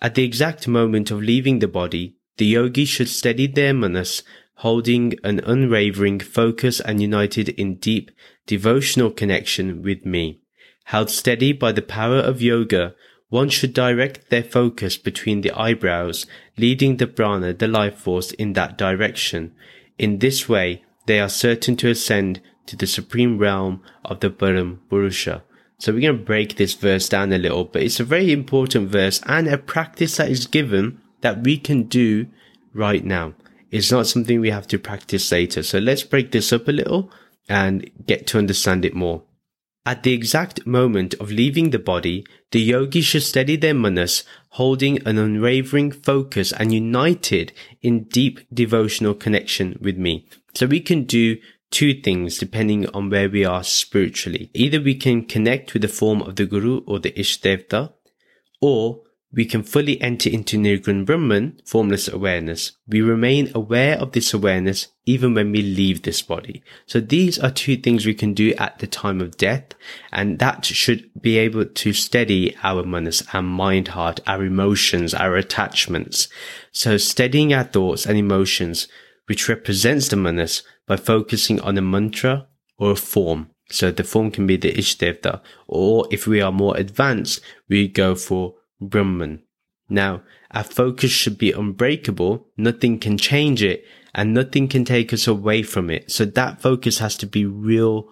At 0.00 0.14
the 0.14 0.24
exact 0.24 0.66
moment 0.66 1.10
of 1.10 1.22
leaving 1.22 1.58
the 1.58 1.68
body, 1.68 2.16
the 2.36 2.46
yogi 2.46 2.84
should 2.84 3.08
steady 3.08 3.46
their 3.46 3.74
manas, 3.74 4.22
holding 4.56 5.14
an 5.22 5.40
unwavering 5.40 6.20
focus 6.20 6.80
and 6.80 7.00
united 7.00 7.50
in 7.50 7.76
deep 7.76 8.10
devotional 8.46 9.10
connection 9.10 9.82
with 9.82 10.04
me. 10.06 10.40
Held 10.84 11.10
steady 11.10 11.52
by 11.52 11.72
the 11.72 11.82
power 11.82 12.18
of 12.18 12.40
yoga, 12.40 12.94
one 13.36 13.50
should 13.50 13.74
direct 13.74 14.30
their 14.30 14.42
focus 14.42 14.96
between 14.96 15.42
the 15.42 15.52
eyebrows, 15.52 16.24
leading 16.56 16.96
the 16.96 17.06
prana, 17.06 17.52
the 17.52 17.68
life 17.68 17.98
force, 17.98 18.30
in 18.32 18.54
that 18.54 18.78
direction. 18.78 19.54
In 19.98 20.20
this 20.20 20.48
way, 20.48 20.82
they 21.04 21.20
are 21.20 21.28
certain 21.28 21.76
to 21.76 21.90
ascend 21.90 22.40
to 22.64 22.76
the 22.76 22.86
supreme 22.86 23.36
realm 23.36 23.82
of 24.06 24.20
the 24.20 24.30
Param 24.30 24.78
Purusha. 24.88 25.44
So 25.78 25.92
we're 25.92 26.00
going 26.00 26.18
to 26.18 26.24
break 26.24 26.56
this 26.56 26.72
verse 26.72 27.10
down 27.10 27.30
a 27.30 27.36
little, 27.36 27.66
but 27.66 27.82
it's 27.82 28.00
a 28.00 28.04
very 28.04 28.32
important 28.32 28.88
verse 28.88 29.20
and 29.26 29.46
a 29.46 29.58
practice 29.58 30.16
that 30.16 30.30
is 30.30 30.46
given 30.46 30.98
that 31.20 31.44
we 31.44 31.58
can 31.58 31.82
do 31.82 32.28
right 32.72 33.04
now. 33.04 33.34
It's 33.70 33.92
not 33.92 34.06
something 34.06 34.40
we 34.40 34.48
have 34.48 34.66
to 34.68 34.78
practice 34.78 35.30
later. 35.30 35.62
So 35.62 35.78
let's 35.78 36.04
break 36.04 36.32
this 36.32 36.54
up 36.54 36.68
a 36.68 36.72
little 36.72 37.10
and 37.50 37.90
get 38.06 38.26
to 38.28 38.38
understand 38.38 38.86
it 38.86 38.94
more. 38.94 39.24
At 39.86 40.02
the 40.02 40.12
exact 40.12 40.66
moment 40.66 41.14
of 41.14 41.30
leaving 41.30 41.70
the 41.70 41.78
body, 41.78 42.26
the 42.50 42.60
yogi 42.60 43.00
should 43.02 43.22
steady 43.22 43.54
their 43.54 43.72
manas, 43.72 44.24
holding 44.50 44.98
an 45.06 45.16
unwavering 45.16 45.92
focus 45.92 46.50
and 46.50 46.74
united 46.74 47.52
in 47.82 48.04
deep 48.04 48.40
devotional 48.52 49.14
connection 49.14 49.78
with 49.80 49.96
me. 49.96 50.26
So 50.54 50.66
we 50.66 50.80
can 50.80 51.04
do 51.04 51.36
two 51.70 52.00
things 52.02 52.36
depending 52.36 52.88
on 52.88 53.10
where 53.10 53.28
we 53.28 53.44
are 53.44 53.62
spiritually. 53.62 54.50
Either 54.54 54.80
we 54.80 54.96
can 54.96 55.24
connect 55.24 55.72
with 55.72 55.82
the 55.82 55.88
form 55.88 56.20
of 56.20 56.34
the 56.34 56.46
Guru 56.46 56.80
or 56.86 56.98
the 56.98 57.12
Ishtevta, 57.12 57.92
or 58.60 59.02
we 59.36 59.44
can 59.44 59.62
fully 59.62 60.00
enter 60.00 60.30
into 60.30 60.56
Nirgun 60.56 61.04
Brahman, 61.04 61.60
formless 61.66 62.08
awareness. 62.08 62.72
We 62.88 63.02
remain 63.02 63.52
aware 63.54 63.98
of 63.98 64.12
this 64.12 64.32
awareness 64.32 64.88
even 65.04 65.34
when 65.34 65.52
we 65.52 65.60
leave 65.60 66.02
this 66.02 66.22
body. 66.22 66.62
So 66.86 67.00
these 67.00 67.38
are 67.38 67.50
two 67.50 67.76
things 67.76 68.06
we 68.06 68.14
can 68.14 68.32
do 68.32 68.54
at 68.54 68.78
the 68.78 68.86
time 68.86 69.20
of 69.20 69.36
death, 69.36 69.74
and 70.10 70.38
that 70.38 70.64
should 70.64 71.10
be 71.20 71.36
able 71.36 71.66
to 71.66 71.92
steady 71.92 72.56
our 72.62 72.82
manas, 72.82 73.22
our 73.34 73.42
mind, 73.42 73.88
heart, 73.88 74.20
our 74.26 74.42
emotions, 74.42 75.12
our 75.12 75.36
attachments. 75.36 76.28
So 76.72 76.96
steadying 76.96 77.52
our 77.52 77.64
thoughts 77.64 78.06
and 78.06 78.16
emotions, 78.16 78.88
which 79.26 79.50
represents 79.50 80.08
the 80.08 80.16
manas 80.16 80.62
by 80.86 80.96
focusing 80.96 81.60
on 81.60 81.76
a 81.76 81.82
mantra 81.82 82.46
or 82.78 82.92
a 82.92 82.96
form. 82.96 83.50
So 83.68 83.90
the 83.90 84.04
form 84.04 84.30
can 84.30 84.46
be 84.46 84.56
the 84.56 84.72
Ishtevta, 84.72 85.42
or 85.66 86.08
if 86.10 86.26
we 86.26 86.40
are 86.40 86.52
more 86.52 86.76
advanced, 86.76 87.40
we 87.68 87.88
go 87.88 88.14
for 88.14 88.54
Brahman. 88.80 89.42
Now, 89.88 90.22
our 90.50 90.64
focus 90.64 91.10
should 91.10 91.38
be 91.38 91.52
unbreakable. 91.52 92.48
Nothing 92.56 92.98
can 92.98 93.18
change 93.18 93.62
it 93.62 93.84
and 94.14 94.32
nothing 94.32 94.66
can 94.66 94.84
take 94.84 95.12
us 95.12 95.26
away 95.26 95.62
from 95.62 95.90
it. 95.90 96.10
So 96.10 96.24
that 96.24 96.60
focus 96.60 96.98
has 96.98 97.16
to 97.18 97.26
be 97.26 97.44
real, 97.44 98.10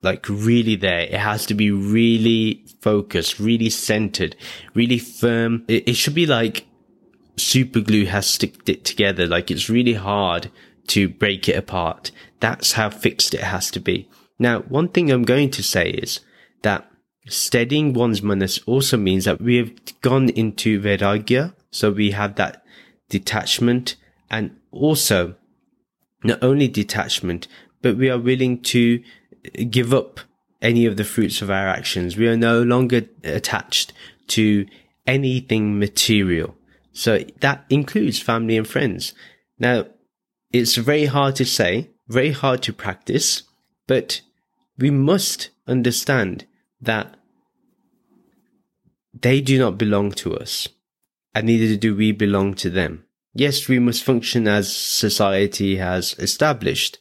like 0.00 0.26
really 0.28 0.76
there. 0.76 1.00
It 1.00 1.14
has 1.14 1.44
to 1.46 1.54
be 1.54 1.70
really 1.70 2.64
focused, 2.80 3.38
really 3.38 3.68
centered, 3.68 4.36
really 4.74 4.98
firm. 4.98 5.64
It, 5.68 5.88
it 5.88 5.94
should 5.94 6.14
be 6.14 6.26
like 6.26 6.66
super 7.36 7.80
glue 7.80 8.06
has 8.06 8.26
sticked 8.26 8.68
it 8.68 8.84
together. 8.84 9.26
Like 9.26 9.50
it's 9.50 9.68
really 9.68 9.94
hard 9.94 10.50
to 10.88 11.08
break 11.08 11.48
it 11.48 11.56
apart. 11.56 12.10
That's 12.40 12.72
how 12.72 12.90
fixed 12.90 13.34
it 13.34 13.42
has 13.42 13.70
to 13.72 13.80
be. 13.80 14.08
Now, 14.38 14.60
one 14.60 14.88
thing 14.88 15.10
I'm 15.10 15.24
going 15.24 15.50
to 15.50 15.62
say 15.62 15.90
is 15.90 16.20
that 16.62 16.88
steadying 17.28 17.92
one's 17.92 18.22
manas 18.22 18.60
also 18.66 18.96
means 18.96 19.24
that 19.24 19.40
we 19.40 19.56
have 19.56 19.72
gone 20.00 20.28
into 20.30 20.80
vairagya. 20.80 21.54
So 21.70 21.90
we 21.90 22.10
have 22.10 22.34
that 22.36 22.64
detachment 23.08 23.96
and 24.30 24.56
also 24.70 25.36
not 26.24 26.42
only 26.42 26.68
detachment, 26.68 27.48
but 27.80 27.96
we 27.96 28.10
are 28.10 28.18
willing 28.18 28.60
to 28.62 29.02
give 29.70 29.92
up 29.92 30.20
any 30.60 30.86
of 30.86 30.96
the 30.96 31.04
fruits 31.04 31.42
of 31.42 31.50
our 31.50 31.66
actions. 31.66 32.16
We 32.16 32.28
are 32.28 32.36
no 32.36 32.62
longer 32.62 33.02
attached 33.24 33.92
to 34.28 34.66
anything 35.06 35.78
material. 35.78 36.56
So 36.92 37.24
that 37.40 37.64
includes 37.68 38.20
family 38.20 38.56
and 38.56 38.66
friends. 38.66 39.14
Now, 39.58 39.86
it's 40.52 40.76
very 40.76 41.06
hard 41.06 41.36
to 41.36 41.44
say, 41.44 41.90
very 42.08 42.30
hard 42.30 42.62
to 42.62 42.72
practice, 42.72 43.42
but 43.86 44.20
we 44.78 44.90
must 44.90 45.50
understand 45.66 46.46
that 46.82 47.16
they 49.14 49.40
do 49.40 49.58
not 49.58 49.78
belong 49.78 50.10
to 50.12 50.36
us, 50.36 50.68
and 51.34 51.46
neither 51.46 51.76
do 51.76 51.94
we 51.94 52.12
belong 52.12 52.54
to 52.54 52.68
them. 52.68 53.04
Yes, 53.34 53.68
we 53.68 53.78
must 53.78 54.04
function 54.04 54.46
as 54.46 54.74
society 54.74 55.76
has 55.76 56.14
established, 56.18 56.98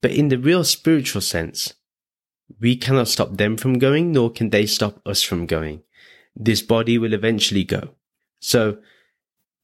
but 0.00 0.10
in 0.10 0.28
the 0.28 0.38
real 0.38 0.64
spiritual 0.64 1.20
sense, 1.20 1.74
we 2.60 2.74
cannot 2.76 3.08
stop 3.08 3.36
them 3.36 3.56
from 3.56 3.78
going, 3.78 4.12
nor 4.12 4.30
can 4.30 4.50
they 4.50 4.66
stop 4.66 5.00
us 5.06 5.22
from 5.22 5.46
going. 5.46 5.82
This 6.34 6.62
body 6.62 6.98
will 6.98 7.12
eventually 7.12 7.64
go. 7.64 7.90
So, 8.40 8.78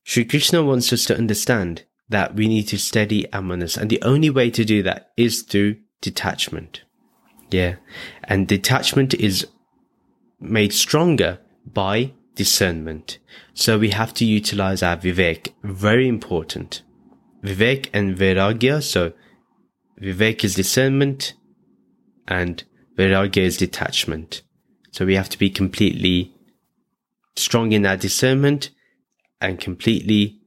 Sri 0.04 0.24
Krishna 0.24 0.62
wants 0.62 0.92
us 0.92 1.04
to 1.06 1.16
understand 1.16 1.84
that 2.08 2.34
we 2.34 2.48
need 2.48 2.68
to 2.68 2.78
steady 2.78 3.30
our 3.32 3.42
manas, 3.42 3.76
and 3.76 3.90
the 3.90 4.02
only 4.02 4.30
way 4.30 4.50
to 4.50 4.64
do 4.64 4.82
that 4.82 5.10
is 5.16 5.42
through 5.42 5.76
detachment. 6.00 6.82
Yeah. 7.50 7.76
And 8.24 8.46
detachment 8.46 9.14
is 9.14 9.46
made 10.40 10.72
stronger 10.72 11.38
by 11.66 12.12
discernment. 12.34 13.18
So 13.54 13.78
we 13.78 13.90
have 13.90 14.14
to 14.14 14.24
utilize 14.24 14.82
our 14.82 14.96
vivek. 14.96 15.52
Very 15.62 16.08
important. 16.08 16.82
Vivek 17.42 17.88
and 17.92 18.16
vairagya. 18.16 18.82
So 18.82 19.12
vivek 20.00 20.44
is 20.44 20.54
discernment 20.54 21.34
and 22.26 22.62
vairagya 22.96 23.42
is 23.42 23.56
detachment. 23.56 24.42
So 24.92 25.06
we 25.06 25.14
have 25.14 25.28
to 25.30 25.38
be 25.38 25.50
completely 25.50 26.34
strong 27.36 27.72
in 27.72 27.86
our 27.86 27.96
discernment 27.96 28.70
and 29.40 29.60
completely 29.60 30.40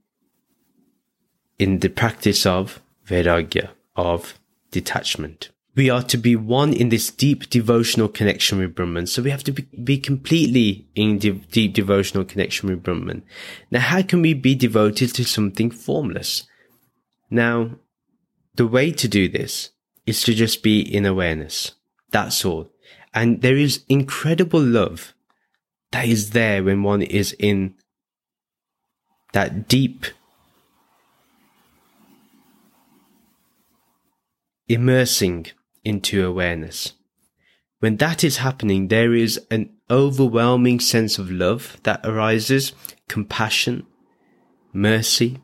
in 1.58 1.80
the 1.80 1.90
practice 1.90 2.46
of 2.46 2.82
vairagya, 3.08 3.70
of 3.96 4.40
detachment 4.72 5.52
we 5.76 5.90
are 5.90 6.04
to 6.04 6.18
be 6.18 6.36
one 6.36 6.74
in 6.74 6.90
this 6.90 7.10
deep 7.10 7.50
devotional 7.50 8.10
connection 8.10 8.58
with 8.58 8.76
Brahman. 8.76 9.08
So 9.08 9.22
we 9.22 9.30
have 9.30 9.44
to 9.46 9.52
be, 9.52 9.68
be 9.84 9.98
completely 9.98 10.88
in 10.96 11.18
de- 11.18 11.32
deep 11.32 11.74
devotional 11.74 12.26
connection 12.26 12.70
with 12.70 12.84
Brahman. 12.84 13.24
Now, 13.70 13.80
how 13.80 14.02
can 14.02 14.22
we 14.22 14.34
be 14.34 14.54
devoted 14.54 15.14
to 15.16 15.24
something 15.24 15.72
formless? 15.72 16.44
Now, 17.30 17.72
the 18.56 18.68
way 18.68 18.92
to 18.92 19.08
do 19.08 19.30
this 19.30 19.70
is 20.06 20.22
to 20.24 20.34
just 20.34 20.62
be 20.62 20.82
in 20.82 21.06
awareness. 21.06 21.72
That's 22.12 22.44
all. 22.44 22.72
And 23.14 23.42
there 23.42 23.58
is 23.58 23.86
incredible 23.88 24.62
love 24.62 25.14
that 25.92 26.08
is 26.08 26.32
there 26.32 26.64
when 26.64 26.84
one 26.84 27.02
is 27.02 27.34
in 27.38 27.76
that 29.34 29.68
deep 29.68 30.06
immersing 34.68 35.48
into 35.84 36.26
awareness. 36.26 36.94
When 37.80 37.98
that 37.98 38.24
is 38.24 38.38
happening, 38.38 38.88
there 38.88 39.14
is 39.14 39.40
an 39.50 39.72
overwhelming 39.90 40.80
sense 40.80 41.18
of 41.18 41.32
love 41.32 41.78
that 41.84 42.02
arises, 42.04 42.74
compassion, 43.08 43.88
mercy, 44.72 45.40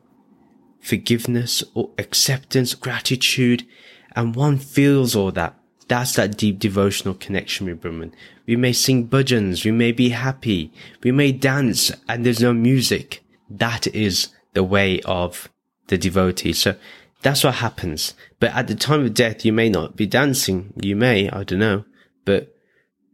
forgiveness, 0.80 1.64
or 1.74 1.90
acceptance, 1.98 2.74
gratitude, 2.74 3.66
and 4.14 4.34
one 4.34 4.58
feels 4.58 5.16
all 5.16 5.32
that. 5.32 5.54
That's 5.88 6.14
that 6.14 6.36
deep 6.36 6.58
devotional 6.58 7.14
connection 7.14 7.66
with 7.66 7.80
Brahman. 7.80 8.14
We 8.46 8.56
may 8.56 8.72
sing 8.72 9.08
bhajans, 9.08 9.64
we 9.64 9.70
may 9.70 9.92
be 9.92 10.10
happy, 10.10 10.72
we 11.02 11.12
may 11.12 11.32
dance, 11.32 11.90
and 12.08 12.24
there's 12.24 12.40
no 12.40 12.52
music. 12.52 13.24
That 13.50 13.86
is 13.88 14.28
the 14.52 14.62
way 14.62 15.00
of 15.02 15.48
the 15.88 15.98
devotee. 15.98 16.52
So 16.52 16.76
that's 17.22 17.44
what 17.44 17.56
happens. 17.56 18.14
But 18.38 18.54
at 18.54 18.68
the 18.68 18.74
time 18.74 19.04
of 19.04 19.14
death, 19.14 19.44
you 19.44 19.52
may 19.52 19.68
not 19.68 19.96
be 19.96 20.06
dancing. 20.06 20.72
You 20.80 20.96
may, 20.96 21.28
I 21.30 21.44
don't 21.44 21.58
know. 21.58 21.84
But 22.24 22.54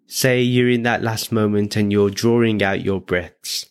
say 0.06 0.42
you're 0.42 0.70
in 0.70 0.82
that 0.82 1.02
last 1.02 1.32
moment 1.32 1.76
and 1.76 1.90
you're 1.90 2.10
drawing 2.10 2.62
out 2.62 2.84
your 2.84 3.00
breaths. 3.00 3.66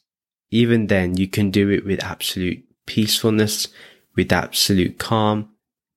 Even 0.50 0.88
then, 0.88 1.18
you 1.18 1.28
can 1.28 1.52
do 1.52 1.70
it 1.70 1.86
with 1.86 2.04
absolute 2.04 2.64
peacefulness, 2.86 3.68
with 4.16 4.32
absolute 4.32 5.00
calm. 5.00 5.50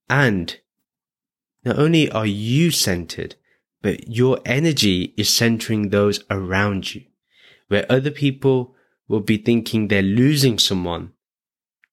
And 0.09 0.59
not 1.64 1.79
only 1.79 2.11
are 2.11 2.27
you 2.27 2.70
centered, 2.70 3.35
but 3.83 4.09
your 4.09 4.40
energy 4.44 5.14
is 5.16 5.29
centering 5.29 5.90
those 5.90 6.25
around 6.31 6.94
you. 6.94 7.03
Where 7.68 7.87
other 7.90 8.11
people 8.11 8.75
will 9.09 9.20
be 9.20 9.37
thinking 9.37 9.88
they're 9.88 10.03
losing 10.03 10.59
someone, 10.59 11.12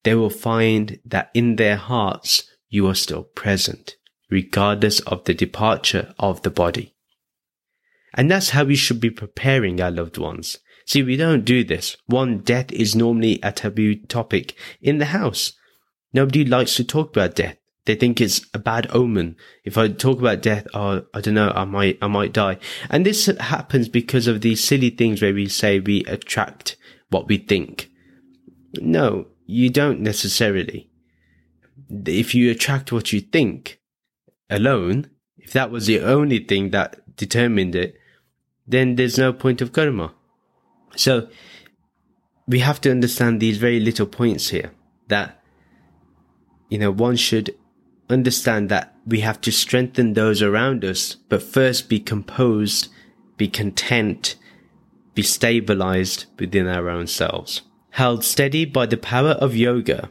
they 0.04 0.14
will 0.14 0.30
find 0.30 1.00
that 1.04 1.30
in 1.34 1.56
their 1.56 1.76
hearts 1.76 2.44
you 2.68 2.86
are 2.86 2.94
still 2.94 3.24
present, 3.24 3.96
regardless 4.30 5.00
of 5.00 5.24
the 5.24 5.34
departure 5.34 6.14
of 6.18 6.42
the 6.42 6.50
body. 6.50 6.94
And 8.14 8.30
that's 8.30 8.50
how 8.50 8.64
we 8.64 8.76
should 8.76 9.00
be 9.00 9.10
preparing 9.10 9.80
our 9.80 9.90
loved 9.90 10.18
ones. 10.18 10.58
See, 10.86 11.02
we 11.02 11.16
don't 11.16 11.44
do 11.44 11.64
this. 11.64 11.96
One, 12.06 12.38
death 12.38 12.70
is 12.70 12.94
normally 12.94 13.40
a 13.42 13.52
taboo 13.52 13.96
topic 13.96 14.54
in 14.80 14.98
the 14.98 15.06
house. 15.06 15.54
Nobody 16.12 16.44
likes 16.44 16.76
to 16.76 16.84
talk 16.84 17.10
about 17.10 17.34
death. 17.34 17.56
They 17.86 17.94
think 17.94 18.20
it's 18.20 18.46
a 18.54 18.58
bad 18.58 18.86
omen. 18.94 19.36
If 19.64 19.76
I 19.76 19.88
talk 19.88 20.18
about 20.18 20.42
death, 20.42 20.66
oh, 20.74 21.04
I 21.12 21.20
don't 21.20 21.34
know, 21.34 21.52
I 21.54 21.64
might, 21.64 21.98
I 22.00 22.06
might 22.06 22.32
die. 22.32 22.58
And 22.88 23.04
this 23.04 23.26
happens 23.26 23.88
because 23.88 24.26
of 24.26 24.40
these 24.40 24.62
silly 24.62 24.90
things 24.90 25.20
where 25.20 25.34
we 25.34 25.48
say 25.48 25.80
we 25.80 26.04
attract 26.04 26.76
what 27.10 27.28
we 27.28 27.38
think. 27.38 27.90
No, 28.80 29.26
you 29.46 29.70
don't 29.70 30.00
necessarily. 30.00 30.90
If 31.90 32.34
you 32.34 32.50
attract 32.50 32.92
what 32.92 33.12
you 33.12 33.20
think 33.20 33.80
alone, 34.48 35.10
if 35.38 35.52
that 35.52 35.70
was 35.70 35.86
the 35.86 36.00
only 36.00 36.38
thing 36.38 36.70
that 36.70 37.16
determined 37.16 37.74
it, 37.74 37.96
then 38.66 38.96
there's 38.96 39.18
no 39.18 39.32
point 39.32 39.60
of 39.60 39.72
karma. 39.72 40.14
So 40.96 41.28
we 42.46 42.60
have 42.60 42.80
to 42.82 42.90
understand 42.90 43.40
these 43.40 43.58
very 43.58 43.80
little 43.80 44.06
points 44.06 44.48
here 44.48 44.72
that, 45.08 45.42
you 46.68 46.78
know, 46.78 46.90
one 46.90 47.16
should 47.16 47.54
understand 48.08 48.68
that 48.68 48.96
we 49.06 49.20
have 49.20 49.40
to 49.42 49.52
strengthen 49.52 50.12
those 50.12 50.42
around 50.42 50.84
us, 50.84 51.16
but 51.28 51.42
first 51.42 51.88
be 51.88 52.00
composed, 52.00 52.88
be 53.36 53.48
content, 53.48 54.36
be 55.14 55.22
stabilized 55.22 56.26
within 56.38 56.66
our 56.66 56.88
own 56.88 57.06
selves. 57.06 57.62
Held 57.94 58.24
steady 58.24 58.64
by 58.64 58.86
the 58.86 58.96
power 58.96 59.36
of 59.38 59.54
yoga, 59.54 60.10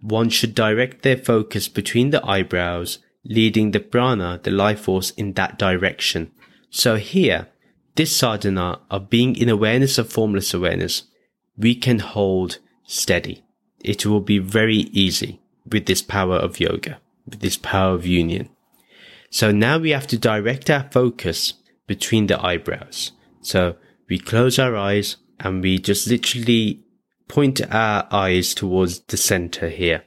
one 0.00 0.30
should 0.30 0.54
direct 0.54 1.02
their 1.02 1.18
focus 1.18 1.68
between 1.68 2.08
the 2.08 2.24
eyebrows, 2.24 3.00
leading 3.22 3.72
the 3.72 3.80
prana, 3.80 4.40
the 4.42 4.50
life 4.50 4.80
force, 4.80 5.10
in 5.10 5.34
that 5.34 5.58
direction. 5.58 6.30
So 6.70 6.96
here, 6.96 7.48
this 7.96 8.16
sadhana 8.16 8.80
of 8.90 9.10
being 9.10 9.36
in 9.36 9.50
awareness 9.50 9.98
of 9.98 10.10
formless 10.10 10.54
awareness, 10.54 11.02
we 11.54 11.74
can 11.74 11.98
hold 11.98 12.60
steady. 12.84 13.44
It 13.84 14.06
will 14.06 14.22
be 14.22 14.38
very 14.38 14.88
easy 14.94 15.42
with 15.70 15.84
this 15.84 16.00
power 16.00 16.36
of 16.36 16.58
yoga, 16.58 16.98
with 17.26 17.40
this 17.40 17.58
power 17.58 17.94
of 17.94 18.06
union. 18.06 18.48
So 19.28 19.52
now 19.52 19.76
we 19.76 19.90
have 19.90 20.06
to 20.06 20.18
direct 20.18 20.70
our 20.70 20.88
focus 20.90 21.52
between 21.86 22.28
the 22.28 22.42
eyebrows. 22.42 23.12
So 23.42 23.76
we 24.08 24.18
close 24.18 24.58
our 24.58 24.74
eyes 24.74 25.16
and 25.38 25.62
we 25.62 25.78
just 25.78 26.06
literally 26.08 26.86
point 27.28 27.60
our 27.72 28.08
eyes 28.10 28.54
towards 28.54 29.00
the 29.00 29.16
center 29.16 29.68
here. 29.68 30.04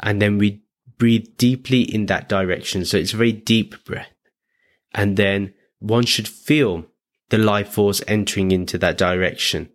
And 0.00 0.20
then 0.20 0.38
we 0.38 0.62
breathe 0.98 1.36
deeply 1.36 1.82
in 1.82 2.06
that 2.06 2.28
direction. 2.28 2.84
So 2.84 2.96
it's 2.98 3.14
a 3.14 3.16
very 3.16 3.32
deep 3.32 3.84
breath. 3.84 4.12
And 4.92 5.16
then 5.16 5.54
one 5.78 6.04
should 6.04 6.28
feel 6.28 6.84
the 7.30 7.38
life 7.38 7.68
force 7.68 8.02
entering 8.06 8.50
into 8.50 8.76
that 8.78 8.98
direction. 8.98 9.70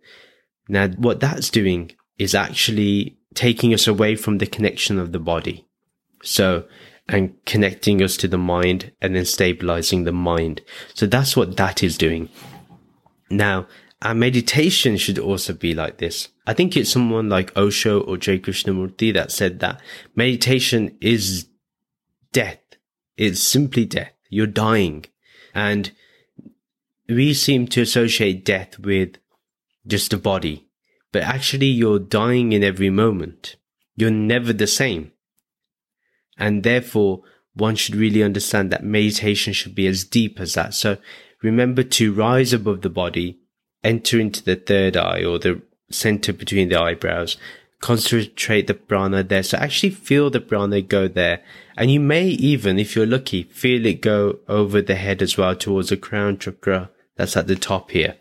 Now, 0.68 0.88
what 0.88 1.20
that's 1.20 1.50
doing 1.50 1.92
is 2.18 2.34
actually 2.34 3.18
taking 3.34 3.72
us 3.72 3.86
away 3.86 4.16
from 4.16 4.38
the 4.38 4.46
connection 4.46 4.98
of 4.98 5.12
the 5.12 5.18
body. 5.18 5.66
So, 6.22 6.64
and 7.08 7.34
connecting 7.44 8.02
us 8.02 8.16
to 8.18 8.28
the 8.28 8.38
mind 8.38 8.92
and 9.00 9.14
then 9.14 9.24
stabilizing 9.24 10.04
the 10.04 10.12
mind. 10.12 10.62
So 10.94 11.06
that's 11.06 11.36
what 11.36 11.56
that 11.56 11.82
is 11.82 11.96
doing. 11.96 12.28
Now, 13.30 13.66
our 14.02 14.14
meditation 14.14 14.96
should 14.96 15.18
also 15.18 15.52
be 15.52 15.74
like 15.74 15.98
this. 15.98 16.28
I 16.46 16.52
think 16.52 16.76
it's 16.76 16.90
someone 16.90 17.28
like 17.28 17.56
Osho 17.56 18.00
or 18.00 18.16
J. 18.16 18.38
Krishnamurti 18.38 19.12
that 19.14 19.32
said 19.32 19.60
that 19.60 19.80
meditation 20.14 20.96
is 21.00 21.48
death. 22.32 22.60
It's 23.16 23.42
simply 23.42 23.86
death. 23.86 24.12
You're 24.28 24.46
dying. 24.46 25.06
And 25.54 25.92
we 27.08 27.32
seem 27.32 27.66
to 27.68 27.80
associate 27.80 28.44
death 28.44 28.78
with 28.78 29.16
just 29.86 30.12
a 30.12 30.18
body, 30.18 30.68
but 31.12 31.22
actually 31.22 31.66
you're 31.66 31.98
dying 31.98 32.52
in 32.52 32.62
every 32.62 32.90
moment. 32.90 33.56
You're 33.96 34.10
never 34.10 34.52
the 34.52 34.66
same. 34.66 35.12
And 36.36 36.62
therefore, 36.62 37.22
one 37.54 37.76
should 37.76 37.96
really 37.96 38.22
understand 38.22 38.70
that 38.70 38.84
meditation 38.84 39.54
should 39.54 39.74
be 39.74 39.86
as 39.86 40.04
deep 40.04 40.38
as 40.38 40.52
that. 40.54 40.74
So 40.74 40.98
remember 41.42 41.82
to 41.82 42.12
rise 42.12 42.52
above 42.52 42.82
the 42.82 42.90
body, 42.90 43.38
enter 43.86 44.18
into 44.18 44.42
the 44.42 44.56
third 44.56 44.96
eye 44.96 45.24
or 45.24 45.38
the 45.38 45.62
center 45.90 46.32
between 46.32 46.68
the 46.68 46.80
eyebrows, 46.80 47.36
concentrate 47.80 48.66
the 48.66 48.74
prana 48.74 49.22
there. 49.22 49.42
So 49.42 49.58
actually 49.58 49.90
feel 49.90 50.28
the 50.28 50.40
prana 50.40 50.82
go 50.82 51.08
there. 51.08 51.42
And 51.76 51.90
you 51.90 52.00
may 52.00 52.26
even, 52.26 52.78
if 52.78 52.96
you're 52.96 53.06
lucky, 53.06 53.44
feel 53.44 53.86
it 53.86 54.00
go 54.00 54.40
over 54.48 54.82
the 54.82 54.96
head 54.96 55.22
as 55.22 55.36
well 55.36 55.54
towards 55.54 55.90
the 55.90 55.96
crown 55.96 56.38
chakra 56.38 56.90
that's 57.16 57.36
at 57.36 57.46
the 57.46 57.56
top 57.56 57.92
here. 57.92 58.16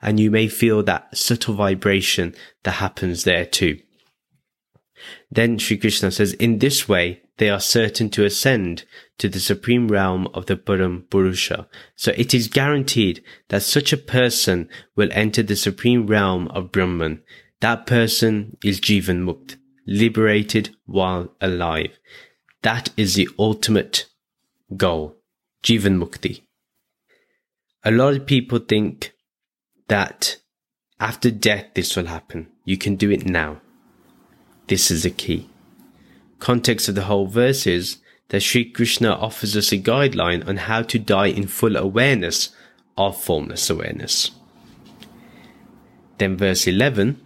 And 0.00 0.20
you 0.20 0.30
may 0.30 0.46
feel 0.46 0.82
that 0.84 1.16
subtle 1.16 1.54
vibration 1.54 2.34
that 2.62 2.72
happens 2.72 3.24
there 3.24 3.44
too. 3.44 3.80
Then 5.30 5.58
Sri 5.58 5.76
Krishna 5.76 6.10
says, 6.10 6.34
in 6.34 6.58
this 6.58 6.88
way, 6.88 7.22
they 7.38 7.50
are 7.50 7.60
certain 7.60 8.10
to 8.10 8.24
ascend 8.24 8.84
to 9.18 9.28
the 9.28 9.40
supreme 9.40 9.88
realm 9.88 10.28
of 10.34 10.46
the 10.46 10.56
Param 10.56 11.08
Purusha. 11.10 11.68
So 11.96 12.12
it 12.16 12.32
is 12.32 12.48
guaranteed 12.48 13.22
that 13.48 13.62
such 13.62 13.92
a 13.92 13.96
person 13.96 14.68
will 14.96 15.10
enter 15.12 15.42
the 15.42 15.56
supreme 15.56 16.06
realm 16.06 16.48
of 16.48 16.72
Brahman. 16.72 17.22
That 17.60 17.86
person 17.86 18.56
is 18.64 18.80
Jivan 18.80 19.24
Mukt, 19.24 19.56
liberated 19.86 20.76
while 20.86 21.34
alive. 21.40 21.98
That 22.62 22.90
is 22.96 23.14
the 23.14 23.28
ultimate 23.38 24.06
goal. 24.76 25.16
Jivan 25.62 26.02
Mukti 26.02 26.42
a 27.84 27.90
lot 27.90 28.14
of 28.14 28.26
people 28.26 28.58
think 28.58 29.14
that 29.88 30.36
after 31.00 31.30
death 31.30 31.66
this 31.74 31.96
will 31.96 32.06
happen. 32.06 32.48
You 32.64 32.76
can 32.76 32.96
do 32.96 33.10
it 33.10 33.24
now. 33.24 33.60
This 34.66 34.90
is 34.90 35.04
the 35.04 35.10
key. 35.10 35.48
Context 36.38 36.88
of 36.88 36.94
the 36.94 37.04
whole 37.04 37.26
verse 37.26 37.66
is 37.66 37.98
that 38.28 38.42
Sri 38.42 38.64
Krishna 38.64 39.12
offers 39.12 39.56
us 39.56 39.72
a 39.72 39.78
guideline 39.78 40.46
on 40.46 40.56
how 40.56 40.82
to 40.82 40.98
die 40.98 41.28
in 41.28 41.46
full 41.46 41.76
awareness 41.76 42.50
of 42.96 43.20
formless 43.20 43.70
awareness. 43.70 44.30
Then 46.18 46.36
verse 46.36 46.66
11 46.66 47.20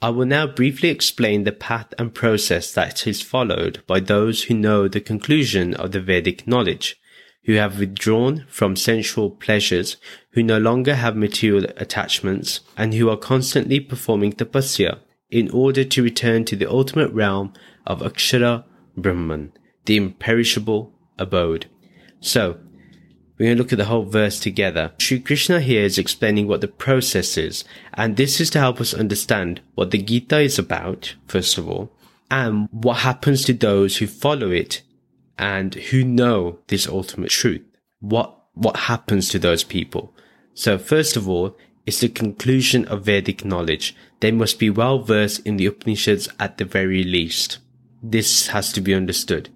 I 0.00 0.10
will 0.10 0.26
now 0.26 0.48
briefly 0.48 0.88
explain 0.88 1.44
the 1.44 1.52
path 1.52 1.94
and 1.96 2.12
process 2.12 2.72
that 2.74 3.06
is 3.06 3.22
followed 3.22 3.82
by 3.86 4.00
those 4.00 4.44
who 4.44 4.54
know 4.54 4.88
the 4.88 5.00
conclusion 5.00 5.74
of 5.74 5.92
the 5.92 6.00
Vedic 6.00 6.44
knowledge 6.46 6.98
who 7.44 7.54
have 7.54 7.78
withdrawn 7.78 8.44
from 8.48 8.76
sensual 8.76 9.30
pleasures, 9.30 9.96
who 10.32 10.42
no 10.42 10.58
longer 10.58 10.94
have 10.94 11.16
material 11.16 11.64
attachments, 11.76 12.60
and 12.76 12.94
who 12.94 13.10
are 13.10 13.16
constantly 13.16 13.80
performing 13.80 14.32
tapasya 14.32 14.98
in 15.30 15.50
order 15.50 15.84
to 15.84 16.02
return 16.02 16.44
to 16.44 16.54
the 16.54 16.70
ultimate 16.70 17.12
realm 17.12 17.52
of 17.86 18.00
Akshara 18.00 18.64
Brahman, 18.96 19.52
the 19.84 19.96
imperishable 19.96 20.92
abode. 21.18 21.66
So, 22.20 22.58
we're 23.38 23.46
going 23.46 23.56
to 23.56 23.62
look 23.62 23.72
at 23.72 23.78
the 23.78 23.86
whole 23.86 24.04
verse 24.04 24.38
together. 24.38 24.92
Sri 24.98 25.18
Krishna 25.18 25.60
here 25.60 25.82
is 25.82 25.98
explaining 25.98 26.46
what 26.46 26.60
the 26.60 26.68
process 26.68 27.36
is, 27.36 27.64
and 27.94 28.16
this 28.16 28.40
is 28.40 28.50
to 28.50 28.60
help 28.60 28.80
us 28.80 28.94
understand 28.94 29.60
what 29.74 29.90
the 29.90 29.98
Gita 29.98 30.38
is 30.38 30.58
about, 30.58 31.16
first 31.26 31.58
of 31.58 31.68
all, 31.68 31.92
and 32.30 32.68
what 32.70 32.98
happens 32.98 33.42
to 33.44 33.52
those 33.52 33.96
who 33.96 34.06
follow 34.06 34.50
it 34.50 34.82
and 35.38 35.74
who 35.74 36.04
know 36.04 36.60
this 36.68 36.86
ultimate 36.86 37.30
truth. 37.30 37.62
What, 38.00 38.38
what 38.54 38.76
happens 38.76 39.28
to 39.30 39.38
those 39.38 39.64
people? 39.64 40.14
So 40.54 40.78
first 40.78 41.16
of 41.16 41.28
all, 41.28 41.56
it's 41.84 42.00
the 42.00 42.08
conclusion 42.08 42.84
of 42.86 43.04
Vedic 43.04 43.44
knowledge. 43.44 43.96
They 44.20 44.30
must 44.30 44.58
be 44.58 44.70
well 44.70 45.00
versed 45.00 45.44
in 45.44 45.56
the 45.56 45.66
Upanishads 45.66 46.28
at 46.38 46.58
the 46.58 46.64
very 46.64 47.02
least. 47.02 47.58
This 48.02 48.48
has 48.48 48.72
to 48.74 48.80
be 48.80 48.94
understood. 48.94 49.48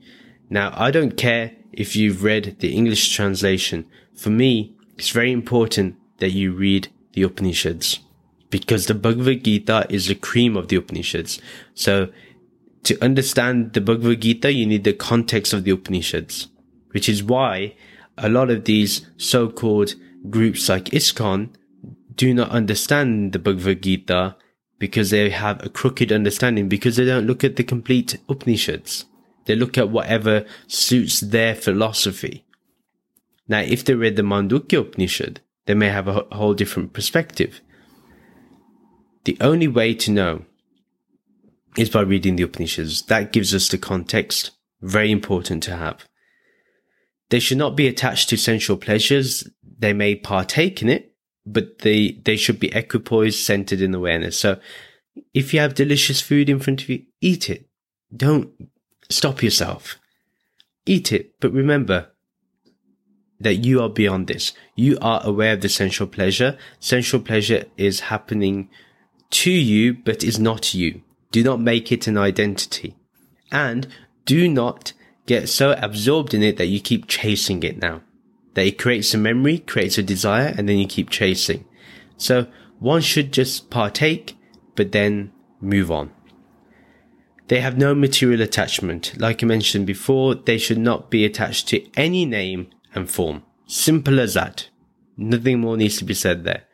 Now, 0.49 0.73
I 0.77 0.91
don't 0.91 1.17
care 1.17 1.53
if 1.73 1.97
you've 1.97 2.23
read 2.23 2.57
the 2.61 2.75
English 2.75 3.15
translation. 3.15 3.87
For 4.15 4.31
me, 4.31 4.75
it's 4.97 5.11
very 5.11 5.33
important 5.33 5.97
that 6.19 6.31
you 6.31 6.53
read 6.53 6.89
the 7.13 7.23
Upanishads 7.23 8.01
because 8.51 8.87
the 8.87 8.95
Bhagavad 8.95 9.45
Gita 9.45 9.87
is 9.91 10.07
the 10.07 10.15
cream 10.15 10.57
of 10.57 10.69
the 10.69 10.77
Upanishads. 10.77 11.41
So 11.75 12.09
to 12.85 13.03
understand 13.03 13.73
the 13.73 13.81
Bhagavad 13.81 14.23
Gita, 14.23 14.53
you 14.53 14.67
need 14.67 14.85
the 14.85 14.93
context 14.93 15.53
of 15.53 15.65
the 15.65 15.73
Upanishads, 15.73 16.49
which 16.93 17.09
is 17.09 17.23
why 17.23 17.75
a 18.17 18.29
lot 18.29 18.51
of 18.51 18.65
these 18.65 19.07
so-called 19.17 19.95
groups 20.31 20.69
like 20.69 20.87
ISKCON 20.87 21.51
do 22.15 22.33
not 22.33 22.51
understand 22.51 23.33
the 23.33 23.39
Bhagavad 23.39 23.83
Gita 23.83 24.37
because 24.79 25.11
they 25.11 25.31
have 25.31 25.65
a 25.65 25.69
crooked 25.69 26.13
understanding 26.13 26.69
because 26.69 26.97
they 26.97 27.05
don't 27.05 27.27
look 27.27 27.45
at 27.45 27.57
the 27.57 27.65
complete 27.65 28.19
Upanishads. 28.29 29.05
They 29.47 29.57
look 29.57 29.79
at 29.79 29.91
whatever 29.91 30.45
suits 30.67 31.21
their 31.21 31.55
philosophy. 31.55 32.45
Now, 33.49 33.61
if 33.61 33.85
they 33.85 33.95
read 33.95 34.17
the 34.17 34.23
Mandukya 34.23 34.81
Upanishad, 34.81 35.41
they 35.67 35.75
may 35.75 35.89
have 35.89 36.09
a 36.09 36.27
whole 36.33 36.55
different 36.55 36.93
perspective. 36.93 37.61
The 39.25 39.37
only 39.41 39.69
way 39.69 39.95
to 39.95 40.11
know 40.11 40.45
is 41.77 41.91
by 41.91 42.03
reading 42.03 42.37
the 42.37 42.45
Upanishads. 42.45 43.03
That 43.03 43.33
gives 43.33 43.55
us 43.55 43.69
the 43.69 43.79
context. 43.79 44.53
Very 44.81 45.11
important 45.11 45.63
to 45.65 45.77
have. 45.77 46.07
They 47.31 47.41
should 47.41 47.59
not 47.59 47.77
be 47.77 47.89
attached 47.89 48.29
to 48.31 48.37
sensual 48.37 48.77
pleasures. 48.77 49.49
They 49.79 49.93
may 49.93 50.15
partake 50.15 50.81
in 50.83 50.89
it, 50.89 51.15
but 51.45 51.81
they, 51.81 52.21
they 52.25 52.37
should 52.37 52.61
be 52.61 52.69
equipoised, 52.69 53.45
centered 53.45 53.81
in 53.81 53.95
awareness. 53.95 54.39
So 54.39 54.59
if 55.35 55.53
you 55.53 55.61
have 55.61 55.75
delicious 55.75 56.21
food 56.21 56.49
in 56.49 56.61
front 56.61 56.83
of 56.83 56.89
you, 56.89 57.03
eat 57.21 57.51
it. 57.51 57.69
Don't 58.15 58.51
stop 59.09 59.43
yourself. 59.43 59.99
Eat 60.85 61.13
it, 61.13 61.33
but 61.41 61.53
remember 61.53 62.11
that 63.41 63.57
you 63.57 63.83
are 63.83 63.89
beyond 63.89 64.27
this. 64.27 64.53
You 64.75 64.99
are 65.01 65.21
aware 65.25 65.55
of 65.55 65.61
the 65.61 65.69
sensual 65.69 66.07
pleasure. 66.07 66.57
Sensual 66.81 67.21
pleasure 67.21 67.65
is 67.77 68.01
happening 68.01 68.71
to 69.31 69.51
you, 69.51 69.95
but 69.95 70.25
is 70.25 70.39
not 70.39 70.75
you. 70.75 71.03
Do 71.33 71.43
not 71.43 71.61
make 71.61 71.93
it 71.93 72.07
an 72.07 72.17
identity. 72.17 72.97
And 73.51 73.87
do 74.25 74.49
not 74.49 74.93
get 75.27 75.49
so 75.49 75.73
absorbed 75.83 76.35
in 76.35 76.43
it 76.43 76.57
that 76.57 76.67
you 76.67 76.81
keep 76.81 77.09
chasing 77.09 77.63
it 77.63 77.79
now. 77.79 78.03
That 78.55 78.67
it 78.67 78.79
creates 78.79 79.13
a 79.13 79.19
memory, 79.19 79.59
creates 79.59 79.99
a 79.99 80.03
desire, 80.03 80.55
and 80.57 80.69
then 80.69 80.79
you 80.79 80.87
keep 80.87 81.11
chasing. 81.11 81.67
So 82.17 82.47
one 82.79 83.03
should 83.03 83.33
just 83.33 83.71
partake, 83.71 84.37
but 84.77 84.93
then 84.93 85.33
move 85.61 85.91
on. 85.91 86.13
They 87.49 87.61
have 87.61 87.79
no 87.79 87.95
material 87.95 88.41
attachment. 88.41 89.15
Like 89.19 89.43
I 89.43 89.47
mentioned 89.47 89.87
before, 89.87 90.35
they 90.35 90.59
should 90.59 90.79
not 90.79 91.11
be 91.11 91.25
attached 91.25 91.69
to 91.69 91.87
any 91.97 92.25
name 92.25 92.69
and 92.95 93.09
form. 93.09 93.43
Simple 93.67 94.19
as 94.21 94.35
that. 94.35 94.69
Nothing 95.17 95.61
more 95.61 95.77
needs 95.77 95.97
to 95.99 96.05
be 96.05 96.15
said 96.15 96.45
there. 96.45 96.65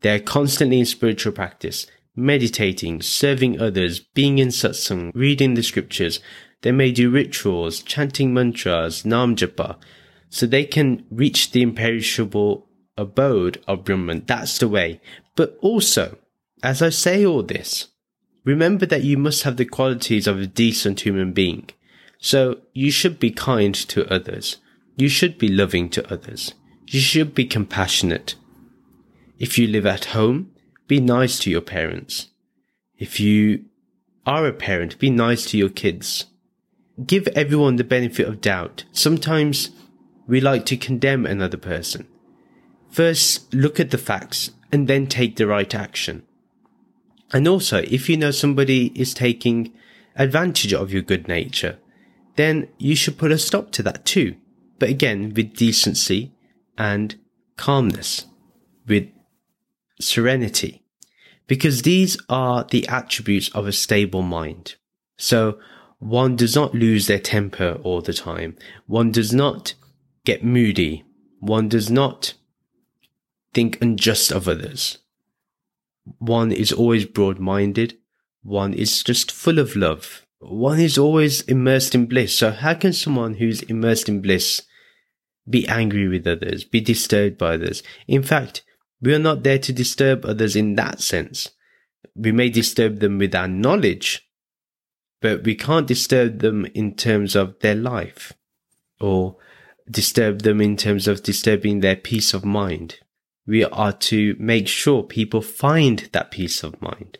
They 0.00 0.14
are 0.14 0.20
constantly 0.20 0.78
in 0.78 0.86
spiritual 0.86 1.32
practice 1.32 1.86
meditating, 2.16 3.02
serving 3.02 3.60
others, 3.60 4.00
being 4.00 4.38
in 4.38 4.48
satsang, 4.48 5.12
reading 5.14 5.54
the 5.54 5.62
scriptures. 5.62 6.18
They 6.62 6.72
may 6.72 6.90
do 6.90 7.10
rituals, 7.10 7.82
chanting 7.82 8.32
mantras, 8.32 9.04
nam 9.04 9.36
japa, 9.36 9.76
so 10.30 10.46
they 10.46 10.64
can 10.64 11.04
reach 11.10 11.52
the 11.52 11.62
imperishable 11.62 12.66
abode 12.96 13.62
of 13.68 13.84
Brahman. 13.84 14.24
That's 14.26 14.58
the 14.58 14.68
way. 14.68 15.00
But 15.36 15.58
also, 15.60 16.16
as 16.62 16.80
I 16.80 16.88
say 16.88 17.24
all 17.24 17.42
this, 17.42 17.88
remember 18.46 18.86
that 18.86 19.04
you 19.04 19.18
must 19.18 19.42
have 19.42 19.58
the 19.58 19.66
qualities 19.66 20.26
of 20.26 20.40
a 20.40 20.46
decent 20.46 21.00
human 21.00 21.32
being. 21.32 21.68
So 22.18 22.60
you 22.72 22.90
should 22.90 23.18
be 23.18 23.30
kind 23.30 23.74
to 23.74 24.10
others. 24.10 24.56
You 24.96 25.10
should 25.10 25.36
be 25.36 25.48
loving 25.48 25.90
to 25.90 26.10
others. 26.10 26.54
You 26.86 27.00
should 27.00 27.34
be 27.34 27.44
compassionate. 27.44 28.36
If 29.38 29.58
you 29.58 29.66
live 29.66 29.84
at 29.84 30.06
home, 30.06 30.52
be 30.86 31.00
nice 31.00 31.38
to 31.40 31.50
your 31.50 31.60
parents. 31.60 32.28
If 32.96 33.20
you 33.20 33.66
are 34.24 34.46
a 34.46 34.52
parent, 34.52 34.98
be 34.98 35.10
nice 35.10 35.44
to 35.46 35.58
your 35.58 35.68
kids. 35.68 36.26
Give 37.04 37.28
everyone 37.28 37.76
the 37.76 37.84
benefit 37.84 38.26
of 38.26 38.40
doubt. 38.40 38.84
Sometimes 38.92 39.70
we 40.26 40.40
like 40.40 40.64
to 40.66 40.76
condemn 40.76 41.26
another 41.26 41.58
person. 41.58 42.06
First, 42.88 43.52
look 43.52 43.78
at 43.78 43.90
the 43.90 43.98
facts 43.98 44.52
and 44.72 44.88
then 44.88 45.06
take 45.06 45.36
the 45.36 45.46
right 45.46 45.74
action. 45.74 46.22
And 47.32 47.48
also, 47.48 47.78
if 47.78 48.08
you 48.08 48.16
know 48.16 48.30
somebody 48.30 48.92
is 48.94 49.12
taking 49.14 49.72
advantage 50.14 50.72
of 50.72 50.92
your 50.92 51.02
good 51.02 51.28
nature, 51.28 51.78
then 52.36 52.68
you 52.78 52.94
should 52.94 53.18
put 53.18 53.32
a 53.32 53.38
stop 53.38 53.72
to 53.72 53.82
that 53.82 54.04
too. 54.04 54.36
But 54.78 54.90
again, 54.90 55.32
with 55.34 55.56
decency 55.56 56.32
and 56.78 57.18
calmness, 57.56 58.26
with 58.86 59.08
serenity, 60.00 60.84
because 61.46 61.82
these 61.82 62.18
are 62.28 62.64
the 62.64 62.86
attributes 62.88 63.48
of 63.50 63.66
a 63.66 63.72
stable 63.72 64.22
mind. 64.22 64.76
So 65.16 65.58
one 65.98 66.36
does 66.36 66.54
not 66.54 66.74
lose 66.74 67.06
their 67.06 67.18
temper 67.18 67.80
all 67.82 68.02
the 68.02 68.12
time. 68.12 68.56
One 68.86 69.10
does 69.10 69.32
not 69.32 69.74
get 70.24 70.44
moody. 70.44 71.04
One 71.40 71.68
does 71.68 71.90
not 71.90 72.34
think 73.54 73.80
unjust 73.80 74.30
of 74.30 74.48
others. 74.48 74.98
One 76.18 76.52
is 76.52 76.72
always 76.72 77.04
broad 77.04 77.38
minded. 77.38 77.98
One 78.42 78.72
is 78.74 79.02
just 79.02 79.32
full 79.32 79.58
of 79.58 79.74
love. 79.74 80.24
One 80.38 80.78
is 80.78 80.98
always 80.98 81.40
immersed 81.42 81.94
in 81.94 82.06
bliss. 82.06 82.36
So 82.38 82.52
how 82.52 82.74
can 82.74 82.92
someone 82.92 83.34
who's 83.34 83.62
immersed 83.62 84.08
in 84.08 84.22
bliss 84.22 84.62
be 85.48 85.66
angry 85.66 86.06
with 86.08 86.26
others, 86.26 86.64
be 86.64 86.80
disturbed 86.80 87.38
by 87.38 87.54
others? 87.54 87.82
In 88.06 88.22
fact, 88.22 88.62
we 89.00 89.14
are 89.14 89.18
not 89.20 89.42
there 89.42 89.58
to 89.58 89.72
disturb 89.72 90.24
others 90.24 90.54
in 90.54 90.76
that 90.76 91.00
sense. 91.00 91.50
We 92.14 92.32
may 92.32 92.50
disturb 92.50 93.00
them 93.00 93.18
with 93.18 93.34
our 93.34 93.48
knowledge, 93.48 94.28
but 95.20 95.42
we 95.42 95.54
can't 95.54 95.86
disturb 95.86 96.38
them 96.38 96.66
in 96.66 96.94
terms 96.94 97.34
of 97.34 97.58
their 97.60 97.74
life 97.74 98.32
or 99.00 99.36
disturb 99.90 100.42
them 100.42 100.60
in 100.60 100.76
terms 100.76 101.08
of 101.08 101.22
disturbing 101.22 101.80
their 101.80 101.96
peace 101.96 102.32
of 102.32 102.44
mind 102.44 103.00
we 103.46 103.64
are 103.64 103.92
to 103.92 104.36
make 104.38 104.68
sure 104.68 105.02
people 105.02 105.40
find 105.40 106.08
that 106.12 106.30
peace 106.30 106.62
of 106.62 106.80
mind. 106.82 107.18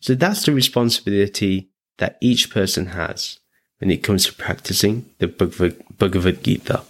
So 0.00 0.14
that's 0.14 0.44
the 0.44 0.52
responsibility 0.52 1.70
that 1.98 2.18
each 2.20 2.50
person 2.50 2.86
has 2.86 3.38
when 3.78 3.90
it 3.90 4.02
comes 4.02 4.26
to 4.26 4.34
practicing 4.34 5.08
the 5.18 5.28
Bhagavad 5.28 6.42
Gita. 6.42 6.82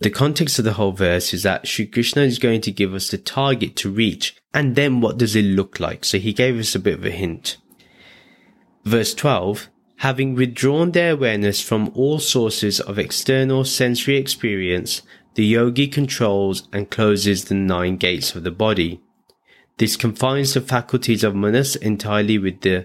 The 0.00 0.10
context 0.10 0.58
of 0.58 0.64
the 0.64 0.74
whole 0.74 0.92
verse 0.92 1.34
is 1.34 1.42
that 1.42 1.66
Sri 1.66 1.86
Krishna 1.86 2.22
is 2.22 2.38
going 2.38 2.60
to 2.62 2.70
give 2.70 2.94
us 2.94 3.10
the 3.10 3.18
target 3.18 3.74
to 3.76 3.90
reach, 3.90 4.36
and 4.54 4.76
then 4.76 5.00
what 5.00 5.18
does 5.18 5.34
it 5.34 5.44
look 5.44 5.80
like? 5.80 6.04
So 6.04 6.18
he 6.18 6.32
gave 6.32 6.58
us 6.58 6.74
a 6.74 6.78
bit 6.78 6.94
of 6.94 7.04
a 7.04 7.10
hint. 7.10 7.56
Verse 8.84 9.12
12, 9.12 9.68
having 9.96 10.34
withdrawn 10.34 10.92
their 10.92 11.12
awareness 11.12 11.60
from 11.60 11.90
all 11.94 12.20
sources 12.20 12.78
of 12.78 12.98
external 12.98 13.64
sensory 13.64 14.16
experience 14.16 15.02
the 15.38 15.44
yogi 15.44 15.86
controls 15.86 16.66
and 16.72 16.90
closes 16.90 17.44
the 17.44 17.54
nine 17.54 17.96
gates 17.96 18.34
of 18.34 18.42
the 18.42 18.50
body. 18.50 19.00
This 19.76 19.94
confines 19.94 20.52
the 20.52 20.60
faculties 20.60 21.22
of 21.22 21.36
manas 21.36 21.76
entirely 21.76 22.38
with 22.38 22.62
the 22.62 22.78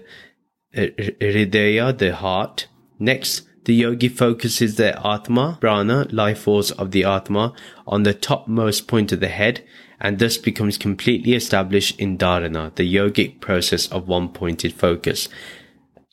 uh, 0.76 0.82
hridaya, 1.20 1.98
the 1.98 2.14
heart. 2.14 2.68
Next, 3.00 3.42
the 3.64 3.74
yogi 3.74 4.08
focuses 4.08 4.76
the 4.76 4.94
atma, 5.04 5.58
prana, 5.60 6.06
life 6.12 6.42
force 6.42 6.70
of 6.70 6.92
the 6.92 7.02
atma, 7.02 7.54
on 7.88 8.04
the 8.04 8.14
topmost 8.14 8.86
point 8.86 9.10
of 9.10 9.18
the 9.18 9.26
head, 9.26 9.64
and 10.00 10.20
thus 10.20 10.36
becomes 10.36 10.78
completely 10.78 11.32
established 11.32 11.98
in 11.98 12.16
dharana, 12.16 12.72
the 12.76 12.84
yogic 12.94 13.40
process 13.40 13.88
of 13.88 14.06
one 14.06 14.28
pointed 14.28 14.72
focus. 14.72 15.28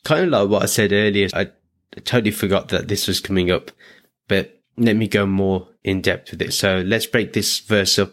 Kind 0.02 0.24
of 0.24 0.30
like 0.30 0.48
what 0.48 0.64
I 0.64 0.66
said 0.66 0.92
earlier, 0.92 1.28
I 1.32 1.50
totally 2.00 2.32
forgot 2.32 2.70
that 2.70 2.88
this 2.88 3.06
was 3.06 3.20
coming 3.20 3.48
up, 3.52 3.70
but 4.26 4.58
let 4.76 4.96
me 4.96 5.06
go 5.06 5.24
more 5.24 5.68
in 5.84 6.00
depth 6.00 6.30
with 6.30 6.42
it. 6.42 6.52
So 6.52 6.82
let's 6.86 7.06
break 7.06 7.32
this 7.32 7.58
verse 7.60 7.98
up. 7.98 8.12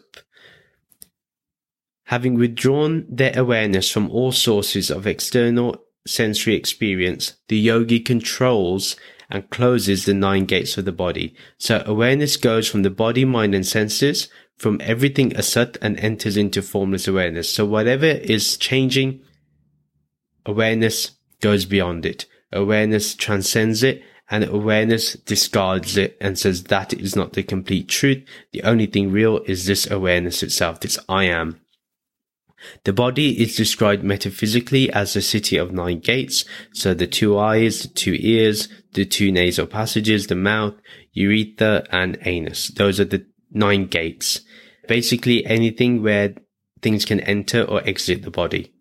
Having 2.05 2.35
withdrawn 2.35 3.05
their 3.07 3.37
awareness 3.37 3.91
from 3.91 4.09
all 4.09 4.31
sources 4.31 4.89
of 4.89 5.05
external 5.05 5.77
sensory 6.07 6.55
experience, 6.55 7.35
the 7.47 7.57
yogi 7.57 7.99
controls 7.99 8.95
and 9.29 9.47
closes 9.51 10.05
the 10.05 10.13
nine 10.13 10.45
gates 10.45 10.77
of 10.77 10.85
the 10.85 10.91
body. 10.91 11.35
So 11.59 11.83
awareness 11.85 12.35
goes 12.35 12.67
from 12.67 12.81
the 12.81 12.89
body, 12.89 13.25
mind, 13.25 13.53
and 13.53 13.65
senses, 13.65 14.27
from 14.57 14.81
everything 14.83 15.31
asat 15.31 15.77
and 15.81 15.99
enters 15.99 16.35
into 16.35 16.63
formless 16.63 17.07
awareness. 17.07 17.49
So 17.49 17.65
whatever 17.65 18.05
is 18.05 18.57
changing, 18.57 19.21
awareness 20.45 21.11
goes 21.41 21.65
beyond 21.65 22.05
it. 22.07 22.25
Awareness 22.51 23.13
transcends 23.13 23.83
it 23.83 24.03
and 24.29 24.43
awareness 24.43 25.13
discards 25.13 25.97
it 25.97 26.17
and 26.21 26.37
says 26.37 26.65
that 26.65 26.93
is 26.93 27.15
not 27.15 27.33
the 27.33 27.43
complete 27.43 27.87
truth. 27.87 28.23
The 28.51 28.63
only 28.63 28.85
thing 28.85 29.11
real 29.11 29.39
is 29.39 29.65
this 29.65 29.89
awareness 29.89 30.43
itself, 30.43 30.79
this 30.79 30.99
I 31.09 31.25
am. 31.25 31.59
The 32.83 32.93
body 32.93 33.41
is 33.41 33.55
described 33.55 34.03
metaphysically 34.03 34.91
as 34.91 35.13
the 35.13 35.21
city 35.21 35.57
of 35.57 35.71
nine 35.71 35.99
gates. 35.99 36.45
So 36.73 36.93
the 36.93 37.07
two 37.07 37.37
eyes, 37.37 37.83
the 37.83 37.87
two 37.87 38.17
ears, 38.19 38.67
the 38.93 39.05
two 39.05 39.31
nasal 39.31 39.65
passages, 39.65 40.27
the 40.27 40.35
mouth, 40.35 40.75
urethra, 41.13 41.85
and 41.91 42.17
anus. 42.25 42.67
Those 42.67 42.99
are 42.99 43.05
the 43.05 43.25
nine 43.51 43.87
gates. 43.87 44.41
Basically 44.87 45.45
anything 45.45 46.03
where 46.03 46.35
things 46.81 47.05
can 47.05 47.19
enter 47.21 47.63
or 47.63 47.81
exit 47.87 48.23
the 48.23 48.31
body. 48.31 48.73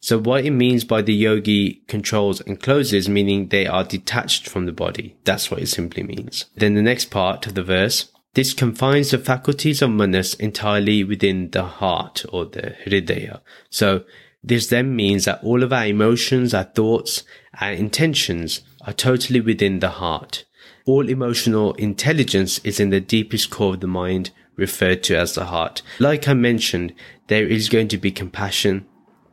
So 0.00 0.18
what 0.18 0.46
it 0.46 0.50
means 0.50 0.84
by 0.84 1.02
the 1.02 1.14
yogi 1.14 1.82
controls 1.86 2.40
and 2.40 2.60
closes, 2.60 3.08
meaning 3.08 3.48
they 3.48 3.66
are 3.66 3.84
detached 3.84 4.48
from 4.48 4.66
the 4.66 4.72
body. 4.72 5.16
That's 5.24 5.50
what 5.50 5.60
it 5.60 5.68
simply 5.68 6.02
means. 6.02 6.46
Then 6.56 6.74
the 6.74 6.82
next 6.82 7.06
part 7.06 7.46
of 7.46 7.54
the 7.54 7.62
verse, 7.62 8.10
this 8.34 8.54
confines 8.54 9.10
the 9.10 9.18
faculties 9.18 9.82
of 9.82 9.90
manas 9.90 10.34
entirely 10.34 11.04
within 11.04 11.50
the 11.50 11.64
heart 11.64 12.24
or 12.32 12.46
the 12.46 12.76
hridaya. 12.86 13.40
So 13.68 14.04
this 14.42 14.68
then 14.68 14.96
means 14.96 15.26
that 15.26 15.42
all 15.44 15.62
of 15.62 15.72
our 15.72 15.86
emotions, 15.86 16.54
our 16.54 16.64
thoughts, 16.64 17.24
our 17.60 17.72
intentions 17.72 18.62
are 18.86 18.94
totally 18.94 19.40
within 19.40 19.80
the 19.80 19.90
heart. 19.90 20.44
All 20.86 21.08
emotional 21.08 21.74
intelligence 21.74 22.58
is 22.64 22.80
in 22.80 22.88
the 22.88 23.00
deepest 23.00 23.50
core 23.50 23.74
of 23.74 23.80
the 23.80 23.86
mind, 23.86 24.30
referred 24.56 25.02
to 25.04 25.16
as 25.16 25.34
the 25.34 25.46
heart. 25.46 25.82
Like 25.98 26.26
I 26.26 26.34
mentioned, 26.34 26.94
there 27.26 27.46
is 27.46 27.68
going 27.68 27.88
to 27.88 27.98
be 27.98 28.10
compassion, 28.10 28.86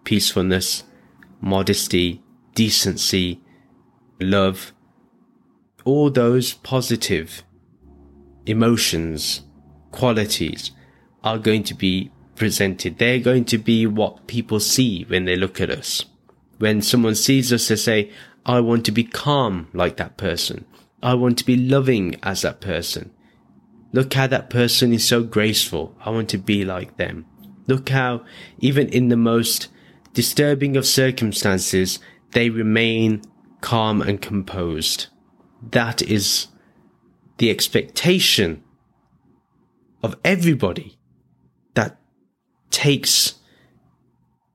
peacefulness, 0.08 0.86
modesty, 1.41 2.24
decency, 2.56 3.41
love, 4.22 4.72
all 5.84 6.10
those 6.10 6.54
positive 6.54 7.43
emotions, 8.46 9.41
qualities 9.91 10.72
are 11.26 11.38
going 11.38 11.62
to 11.62 11.74
be 11.74 12.10
presented. 12.38 12.98
They're 12.98 13.20
going 13.20 13.43
to 13.46 13.58
be 13.58 13.86
what 13.86 14.28
people 14.28 14.62
see 14.62 15.04
when 15.10 15.26
they 15.26 15.36
look 15.36 15.60
at 15.60 15.70
us. 15.70 16.06
When 16.58 16.82
someone 16.82 17.15
sees 17.15 17.52
us, 17.52 17.67
they 17.67 17.76
say, 17.76 18.12
I 18.46 18.62
want 18.62 18.86
to 18.86 18.93
be 18.93 19.04
calm 19.04 19.67
like 19.74 19.98
that 19.98 20.15
person. 20.15 20.63
I 21.04 21.15
want 21.15 21.38
to 21.39 21.46
be 21.46 21.58
loving 21.58 22.15
as 22.24 22.43
that 22.43 22.62
person. 22.62 23.12
Look 23.91 24.13
how 24.13 24.28
that 24.28 24.50
person 24.50 24.93
is 24.93 25.06
so 25.06 25.24
graceful. 25.24 25.98
I 26.00 26.12
want 26.12 26.30
to 26.30 26.38
be 26.38 26.63
like 26.63 26.96
them. 26.96 27.26
Look 27.67 27.89
how 27.89 28.24
even 28.60 28.88
in 28.88 29.10
the 29.10 29.17
most 29.17 29.67
disturbing 30.17 30.75
of 30.75 30.84
circumstances, 30.84 31.99
they 32.32 32.49
remain 32.49 33.21
calm 33.62 34.01
and 34.01 34.19
composed. 34.19 35.06
That 35.62 36.01
is 36.01 36.47
the 37.38 37.51
expectation 37.51 38.63
of 40.01 40.15
everybody 40.25 40.97
that 41.75 41.99
takes 42.71 43.36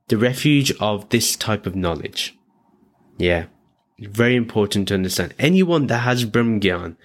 the 0.09 0.19
refuge 0.19 0.73
of 0.81 1.09
this 1.11 1.37
type 1.37 1.65
of 1.65 1.77
knowledge. 1.77 2.37
Yeah. 3.17 3.45
Very 4.01 4.35
important 4.35 4.89
to 4.89 4.95
understand. 4.95 5.33
Anyone 5.39 5.87
that 5.87 5.99
has 5.99 6.25
Brahmgyan, 6.25 6.97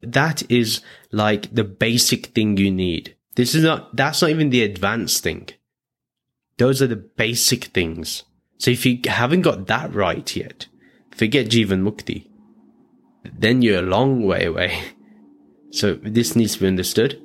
that 0.00 0.42
is 0.50 0.80
like 1.12 1.54
the 1.54 1.64
basic 1.64 2.28
thing 2.28 2.56
you 2.56 2.70
need. 2.70 3.14
This 3.36 3.54
is 3.54 3.62
not, 3.62 3.94
that's 3.94 4.22
not 4.22 4.30
even 4.30 4.48
the 4.48 4.62
advanced 4.62 5.22
thing. 5.22 5.50
Those 6.58 6.80
are 6.82 6.86
the 6.86 6.96
basic 6.96 7.64
things. 7.64 8.24
So 8.58 8.70
if 8.70 8.86
you 8.86 8.98
haven't 9.06 9.42
got 9.42 9.66
that 9.66 9.92
right 9.94 10.34
yet, 10.36 10.66
forget 11.10 11.46
Jivan 11.46 11.82
Mukti. 11.82 12.28
Then 13.24 13.62
you're 13.62 13.80
a 13.80 13.82
long 13.82 14.26
way 14.26 14.44
away. 14.44 14.82
So 15.70 15.94
this 15.94 16.36
needs 16.36 16.54
to 16.54 16.60
be 16.60 16.66
understood. 16.68 17.20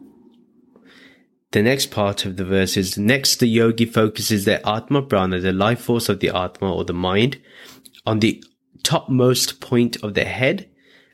The 1.52 1.62
next 1.62 1.92
part 1.92 2.26
of 2.26 2.38
the 2.38 2.44
verse 2.44 2.78
is 2.78 2.98
next 2.98 3.36
the 3.36 3.48
yogi 3.48 3.86
focuses 3.86 4.46
their 4.46 4.68
Atma 4.68 5.04
Prana, 5.04 5.40
the 5.40 5.54
life 5.54 5.82
force 5.82 6.10
of 6.10 6.20
the 6.20 6.30
Atma 6.36 6.74
or 6.74 6.84
the 6.84 6.92
mind, 6.92 7.40
on 8.08 8.22
the 8.22 8.44
topmost 8.82 9.60
point 9.60 9.98
of 10.02 10.16
the 10.16 10.26
head 10.26 10.68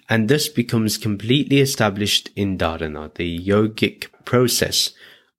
and 0.07 0.29
thus 0.29 0.47
becomes 0.47 0.97
completely 0.97 1.59
established 1.59 2.29
in 2.35 2.57
dharana, 2.57 3.13
the 3.15 3.39
yogic 3.39 4.07
process 4.23 4.93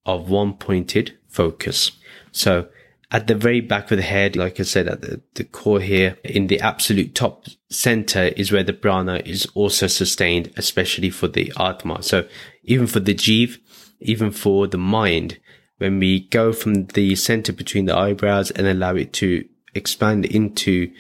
of 0.05 0.29
one 0.29 0.55
pointed 0.55 1.17
focus. 1.29 1.93
So 2.37 2.69
at 3.11 3.29
the 3.29 3.35
very 3.35 3.61
back 3.61 3.91
of 3.91 3.97
the 3.97 4.03
head, 4.03 4.37
like 4.37 4.61
I 4.61 4.65
said, 4.65 4.89
at 4.89 5.01
the, 5.01 5.21
the 5.35 5.45
core 5.45 5.81
here, 5.81 6.19
in 6.23 6.49
the 6.49 6.61
absolute 6.61 7.15
top 7.15 7.47
center 7.71 8.25
is 8.25 8.53
where 8.53 8.63
the 8.63 8.73
prana 8.73 9.23
is 9.25 9.47
also 9.55 9.87
sustained, 9.87 10.53
especially 10.57 11.11
for 11.11 11.29
the 11.29 11.53
atma. 11.59 12.03
So 12.03 12.29
even 12.65 12.87
for 12.87 13.01
the 13.01 13.15
jiv, 13.15 13.59
even 14.01 14.31
for 14.31 14.67
the 14.67 14.79
mind, 14.79 15.39
when 15.79 15.99
we 15.99 16.21
go 16.29 16.53
from 16.53 16.87
the 16.87 17.15
center 17.17 17.53
between 17.53 17.87
the 17.87 17.97
eyebrows 17.97 18.51
and 18.51 18.67
allow 18.67 18.95
it 18.95 19.13
to 19.15 19.47
expand 19.75 20.27
into 20.27 20.93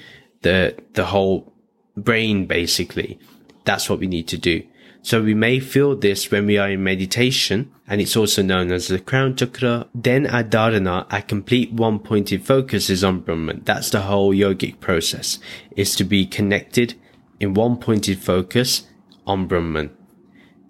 the, 0.42 0.76
the 0.94 1.06
whole 1.06 1.52
brain, 1.96 2.46
basically, 2.46 3.18
that's 3.64 3.90
what 3.90 3.98
we 3.98 4.06
need 4.06 4.28
to 4.28 4.38
do. 4.38 4.62
So 5.06 5.22
we 5.22 5.34
may 5.34 5.60
feel 5.60 5.94
this 5.94 6.32
when 6.32 6.46
we 6.46 6.58
are 6.58 6.68
in 6.68 6.82
meditation, 6.82 7.70
and 7.86 8.00
it's 8.00 8.16
also 8.16 8.42
known 8.42 8.72
as 8.72 8.88
the 8.88 8.98
crown 8.98 9.36
chakra. 9.36 9.86
Then 9.94 10.26
at 10.26 10.50
dharana, 10.50 11.06
our 11.08 11.22
complete 11.22 11.72
one 11.72 12.00
pointed 12.00 12.44
focus 12.44 12.90
is 12.90 13.04
on 13.04 13.20
Brahman. 13.20 13.62
That's 13.64 13.90
the 13.90 14.00
whole 14.00 14.34
yogic 14.34 14.80
process, 14.80 15.38
is 15.76 15.94
to 15.94 16.02
be 16.02 16.26
connected 16.26 16.94
in 17.38 17.54
one 17.54 17.76
pointed 17.76 18.18
focus 18.18 18.88
on 19.28 19.46
Brahman. 19.46 19.96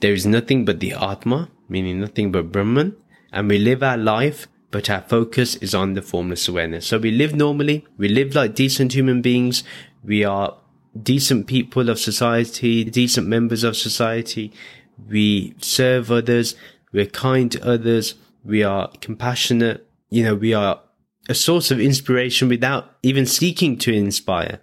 There 0.00 0.12
is 0.12 0.26
nothing 0.26 0.66
but 0.66 0.80
the 0.80 0.92
Atma, 0.92 1.48
meaning 1.70 1.98
nothing 2.00 2.30
but 2.30 2.52
Brahman, 2.52 2.94
and 3.32 3.48
we 3.48 3.56
live 3.56 3.82
our 3.82 3.96
life, 3.96 4.48
but 4.70 4.90
our 4.90 5.00
focus 5.00 5.54
is 5.56 5.74
on 5.74 5.94
the 5.94 6.02
formless 6.02 6.46
awareness. 6.46 6.86
So 6.86 6.98
we 6.98 7.10
live 7.10 7.34
normally, 7.34 7.86
we 7.96 8.08
live 8.08 8.34
like 8.34 8.54
decent 8.54 8.92
human 8.92 9.22
beings, 9.22 9.64
we 10.04 10.24
are 10.24 10.58
decent 11.02 11.46
people 11.46 11.88
of 11.88 11.98
society, 11.98 12.84
decent 12.84 13.26
members 13.26 13.64
of 13.64 13.76
society. 13.76 14.52
We 15.08 15.54
serve 15.60 16.10
others. 16.10 16.54
We're 16.92 17.06
kind 17.06 17.50
to 17.52 17.66
others. 17.66 18.14
We 18.44 18.62
are 18.62 18.90
compassionate. 19.00 19.86
You 20.08 20.24
know, 20.24 20.34
we 20.34 20.54
are 20.54 20.80
a 21.28 21.34
source 21.34 21.70
of 21.70 21.80
inspiration 21.80 22.48
without 22.48 22.92
even 23.02 23.26
seeking 23.26 23.76
to 23.78 23.92
inspire. 23.92 24.60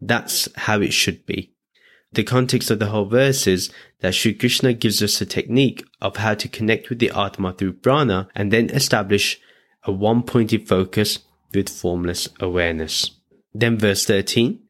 That's 0.00 0.48
how 0.56 0.80
it 0.80 0.92
should 0.92 1.24
be. 1.26 1.54
The 2.12 2.24
context 2.24 2.70
of 2.70 2.80
the 2.80 2.86
whole 2.86 3.04
verse 3.04 3.46
is 3.46 3.70
that 4.00 4.14
Sri 4.14 4.34
Krishna 4.34 4.72
gives 4.72 5.00
us 5.02 5.20
a 5.20 5.26
technique 5.26 5.84
of 6.00 6.16
how 6.16 6.34
to 6.34 6.48
connect 6.48 6.88
with 6.88 6.98
the 6.98 7.12
Atma 7.14 7.52
through 7.52 7.74
prana 7.74 8.28
and 8.34 8.52
then 8.52 8.68
establish 8.70 9.40
a 9.84 9.92
one 9.92 10.24
pointed 10.24 10.66
focus 10.66 11.20
with 11.54 11.68
formless 11.68 12.28
awareness. 12.40 13.12
Then 13.54 13.78
verse 13.78 14.04
13. 14.04 14.60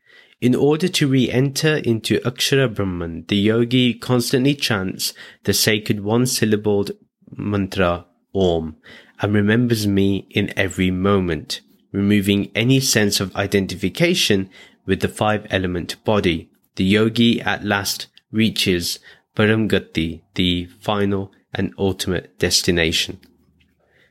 In 0.41 0.55
order 0.55 0.89
to 0.89 1.07
re-enter 1.07 1.77
into 1.77 2.19
Akshara 2.21 2.75
Brahman, 2.75 3.27
the 3.29 3.37
yogi 3.37 3.93
constantly 3.93 4.55
chants 4.55 5.13
the 5.45 5.53
sacred 5.53 6.01
one-syllabled 6.01 6.93
mantra 7.37 8.07
Om 8.35 8.77
and 9.21 9.35
remembers 9.35 9.87
me 9.87 10.27
in 10.31 10.51
every 10.59 10.91
moment, 10.91 11.61
removing 11.93 12.51
any 12.55 12.81
sense 12.81 13.21
of 13.21 13.37
identification 13.37 14.49
with 14.87 15.01
the 15.01 15.09
five 15.09 15.47
element 15.51 16.03
body. 16.05 16.49
The 16.77 16.85
yogi 16.85 17.43
at 17.43 17.63
last 17.63 18.07
reaches 18.33 18.99
Paramgati, 19.37 20.23
the 20.37 20.67
final 20.81 21.33
and 21.53 21.75
ultimate 21.77 22.39
destination. 22.39 23.21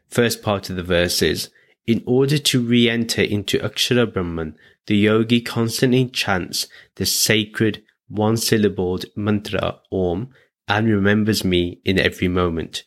First 0.07 0.43
part 0.43 0.69
of 0.69 0.75
the 0.75 0.83
verse 0.83 1.23
is, 1.23 1.49
in 1.87 2.03
order 2.05 2.37
to 2.37 2.61
re-enter 2.61 3.23
into 3.23 3.57
Akshara 3.57 4.13
Brahman, 4.13 4.55
the 4.89 4.97
yogi 4.97 5.39
constantly 5.39 6.07
chants 6.07 6.65
the 6.95 7.05
sacred 7.05 7.83
one 8.07 8.35
syllabled 8.35 9.05
mantra 9.15 9.79
Om 9.91 10.29
and 10.67 10.87
remembers 10.87 11.45
me 11.45 11.79
in 11.85 11.99
every 11.99 12.27
moment. 12.27 12.85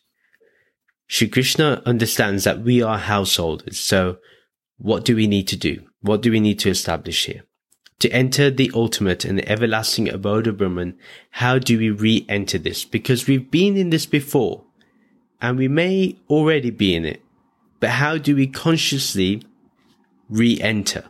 Shri 1.07 1.29
Krishna 1.29 1.81
understands 1.85 2.43
that 2.43 2.59
we 2.59 2.81
are 2.81 2.97
householders, 2.97 3.79
so 3.79 4.17
what 4.77 5.05
do 5.05 5.15
we 5.15 5.27
need 5.27 5.47
to 5.47 5.55
do? 5.55 5.87
What 6.01 6.21
do 6.21 6.29
we 6.29 6.41
need 6.41 6.59
to 6.59 6.69
establish 6.69 7.25
here? 7.25 7.43
To 7.99 8.09
enter 8.11 8.51
the 8.51 8.69
ultimate 8.75 9.23
and 9.23 9.39
everlasting 9.49 10.09
abode 10.09 10.47
of 10.47 10.57
Brahman, 10.57 10.97
how 11.29 11.57
do 11.57 11.77
we 11.77 11.89
re-enter 11.89 12.57
this? 12.57 12.83
Because 12.83 13.27
we've 13.27 13.49
been 13.49 13.77
in 13.77 13.91
this 13.91 14.05
before, 14.05 14.65
and 15.41 15.57
we 15.57 15.69
may 15.69 16.17
already 16.29 16.69
be 16.69 16.95
in 16.95 17.05
it, 17.05 17.21
but 17.79 17.91
how 17.91 18.17
do 18.17 18.35
we 18.35 18.47
consciously 18.47 19.41
re-enter? 20.27 21.05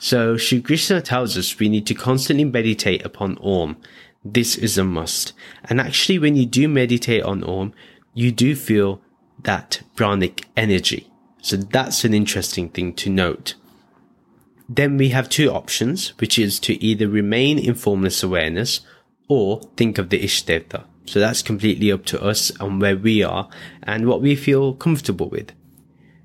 So 0.00 0.38
Shri 0.38 0.62
Krishna 0.62 1.02
tells 1.02 1.36
us 1.36 1.58
we 1.58 1.68
need 1.68 1.86
to 1.86 1.94
constantly 1.94 2.46
meditate 2.46 3.04
upon 3.04 3.36
Om. 3.42 3.76
This 4.24 4.56
is 4.56 4.78
a 4.78 4.84
must. 4.84 5.34
And 5.64 5.78
actually, 5.78 6.18
when 6.18 6.36
you 6.36 6.46
do 6.46 6.68
meditate 6.68 7.22
on 7.22 7.44
Om, 7.44 7.74
you 8.14 8.32
do 8.32 8.56
feel 8.56 9.02
that 9.42 9.82
pranic 9.96 10.46
energy. 10.56 11.12
So 11.42 11.56
that's 11.56 12.04
an 12.04 12.14
interesting 12.14 12.70
thing 12.70 12.94
to 12.94 13.10
note. 13.10 13.54
Then 14.70 14.96
we 14.96 15.10
have 15.10 15.28
two 15.28 15.50
options, 15.50 16.16
which 16.18 16.38
is 16.38 16.58
to 16.60 16.82
either 16.82 17.06
remain 17.06 17.58
in 17.58 17.74
formless 17.74 18.22
awareness 18.22 18.80
or 19.28 19.60
think 19.76 19.98
of 19.98 20.08
the 20.08 20.22
Ishtevta. 20.22 20.84
So 21.04 21.20
that's 21.20 21.42
completely 21.42 21.92
up 21.92 22.06
to 22.06 22.22
us 22.22 22.50
and 22.58 22.80
where 22.80 22.96
we 22.96 23.22
are 23.22 23.50
and 23.82 24.08
what 24.08 24.22
we 24.22 24.34
feel 24.34 24.72
comfortable 24.72 25.28
with. 25.28 25.52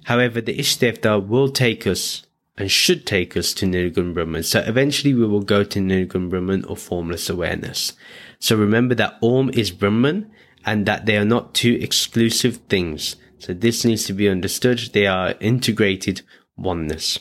However, 0.05 0.39
the 0.39 0.57
Ishtevta 0.57 1.27
will 1.27 1.49
take 1.49 1.85
us 1.85 2.25
and 2.57 2.71
should 2.71 3.05
take 3.05 3.35
us 3.35 3.53
to 3.53 3.65
Nirgun 3.65 4.13
Brahman. 4.13 4.43
So 4.43 4.61
eventually 4.61 5.13
we 5.13 5.27
will 5.27 5.41
go 5.41 5.63
to 5.63 5.79
Nirgun 5.79 6.29
Brahman 6.29 6.63
or 6.65 6.77
formless 6.77 7.29
awareness. 7.29 7.93
So 8.39 8.55
remember 8.55 8.95
that 8.95 9.17
Om 9.21 9.49
is 9.51 9.71
Brahman 9.71 10.31
and 10.65 10.85
that 10.85 11.05
they 11.05 11.17
are 11.17 11.25
not 11.25 11.53
two 11.53 11.77
exclusive 11.81 12.57
things. 12.69 13.17
So 13.39 13.53
this 13.53 13.83
needs 13.83 14.05
to 14.05 14.13
be 14.13 14.29
understood. 14.29 14.79
They 14.93 15.05
are 15.05 15.35
integrated 15.39 16.21
oneness. 16.55 17.19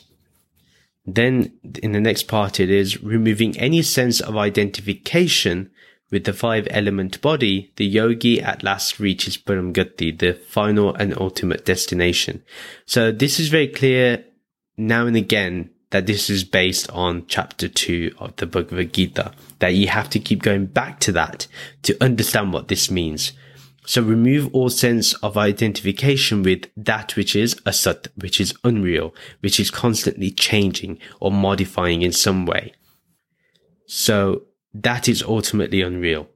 Then 1.05 1.53
in 1.83 1.91
the 1.91 1.99
next 1.99 2.23
part, 2.23 2.59
it 2.59 2.69
is 2.69 3.03
removing 3.03 3.57
any 3.59 3.81
sense 3.81 4.21
of 4.21 4.37
identification 4.37 5.69
with 6.09 6.23
the 6.23 6.33
five 6.33 6.67
element 6.71 7.21
body. 7.21 7.71
The 7.75 7.85
yogi 7.85 8.41
at 8.41 8.63
last 8.63 8.99
reaches 8.99 9.37
Paramgati, 9.37 10.17
the 10.17 10.33
final 10.33 10.95
and 10.95 11.15
ultimate 11.19 11.65
destination. 11.65 12.43
So 12.85 13.11
this 13.11 13.39
is 13.39 13.49
very 13.49 13.67
clear 13.67 14.23
now 14.77 15.07
and 15.07 15.15
again 15.15 15.69
that 15.91 16.07
this 16.07 16.29
is 16.29 16.43
based 16.43 16.89
on 16.91 17.25
chapter 17.27 17.67
two 17.67 18.13
of 18.19 18.35
the 18.35 18.45
Bhagavad 18.45 18.93
Gita, 18.93 19.31
that 19.59 19.75
you 19.75 19.87
have 19.87 20.09
to 20.09 20.19
keep 20.19 20.41
going 20.41 20.65
back 20.65 20.99
to 21.01 21.11
that 21.13 21.47
to 21.83 21.95
understand 22.03 22.51
what 22.51 22.67
this 22.67 22.91
means. 22.91 23.33
So 23.85 24.01
remove 24.01 24.53
all 24.53 24.69
sense 24.69 25.13
of 25.15 25.37
identification 25.37 26.41
with 26.41 26.65
that 26.75 27.15
which 27.15 27.35
is 27.35 27.55
asat, 27.65 28.07
which 28.15 28.41
is 28.41 28.55
unreal, 28.63 29.13
which 29.41 29.59
is 29.59 29.69
constantly 29.69 30.31
changing 30.31 30.97
or 31.19 31.31
modifying 31.31 32.01
in 32.01 32.11
some 32.11 32.45
way. 32.45 32.73
So 33.85 34.43
that 34.73 35.07
is 35.07 35.21
ultimately 35.21 35.81
unreal. 35.81 36.27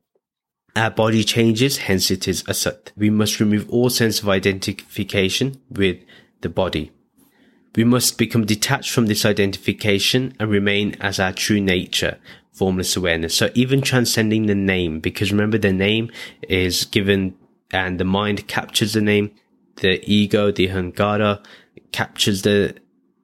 Our 0.76 0.92
body 0.92 1.24
changes, 1.24 1.78
hence 1.78 2.12
it 2.12 2.28
is 2.28 2.44
asat. 2.44 2.92
We 2.96 3.10
must 3.10 3.40
remove 3.40 3.68
all 3.70 3.90
sense 3.90 4.22
of 4.22 4.30
identification 4.30 5.60
with 5.70 5.98
the 6.42 6.50
body. 6.50 6.92
We 7.76 7.84
must 7.84 8.18
become 8.18 8.46
detached 8.46 8.92
from 8.92 9.06
this 9.06 9.26
identification 9.26 10.36
and 10.40 10.50
remain 10.50 10.96
as 11.00 11.20
our 11.20 11.32
true 11.32 11.62
nature, 11.62 12.18
formless 12.52 12.96
awareness. 12.96 13.36
So 13.36 13.52
even 13.54 13.82
transcending 13.82 14.48
the 14.48 14.56
name, 14.56 15.00
because 15.00 15.32
remember 15.32 15.58
the 15.58 15.72
name 15.72 16.12
is 16.42 16.86
given 16.86 17.36
and 17.72 18.00
the 18.00 18.06
mind 18.06 18.48
captures 18.48 18.94
the 18.94 19.02
name, 19.02 19.32
the 19.78 20.04
ego, 20.12 20.52
the 20.52 20.70
ahankara 20.70 21.44
captures 21.92 22.42
the 22.42 22.76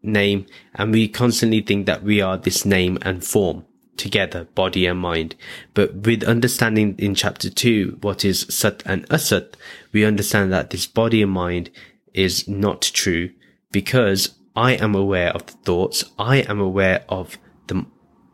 name, 0.03 0.45
and 0.75 0.91
we 0.91 1.07
constantly 1.07 1.61
think 1.61 1.85
that 1.87 2.03
we 2.03 2.21
are 2.21 2.37
this 2.37 2.65
name 2.65 2.97
and 3.01 3.25
form 3.25 3.65
together, 3.97 4.45
body 4.55 4.85
and 4.85 4.99
mind. 4.99 5.35
But 5.73 5.95
with 5.95 6.23
understanding 6.23 6.95
in 6.97 7.15
chapter 7.15 7.49
two 7.49 7.97
what 8.01 8.23
is 8.23 8.45
sat 8.49 8.83
and 8.85 9.07
asat, 9.09 9.55
we 9.91 10.05
understand 10.05 10.51
that 10.53 10.69
this 10.69 10.85
body 10.85 11.21
and 11.21 11.31
mind 11.31 11.71
is 12.13 12.47
not 12.47 12.81
true 12.81 13.31
because 13.75 14.33
I 14.55 14.71
am 14.75 14.95
aware 14.95 15.31
of 15.31 15.45
the 15.47 15.57
thoughts. 15.65 16.05
I 16.17 16.37
am 16.37 16.61
aware 16.61 17.03
of 17.09 17.37
the, 17.67 17.85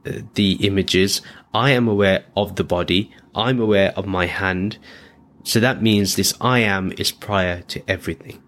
uh, 0.05 0.21
the 0.35 0.51
images. 0.67 1.23
I 1.51 1.71
am 1.71 1.87
aware 1.87 2.25
of 2.37 2.57
the 2.57 2.63
body. 2.63 3.11
I'm 3.33 3.59
aware 3.59 3.91
of 3.97 4.05
my 4.05 4.27
hand. 4.27 4.77
So 5.43 5.59
that 5.59 5.81
means 5.81 6.15
this 6.15 6.35
I 6.39 6.59
am 6.59 6.93
is 6.99 7.11
prior 7.11 7.63
to 7.63 7.81
everything. 7.87 8.43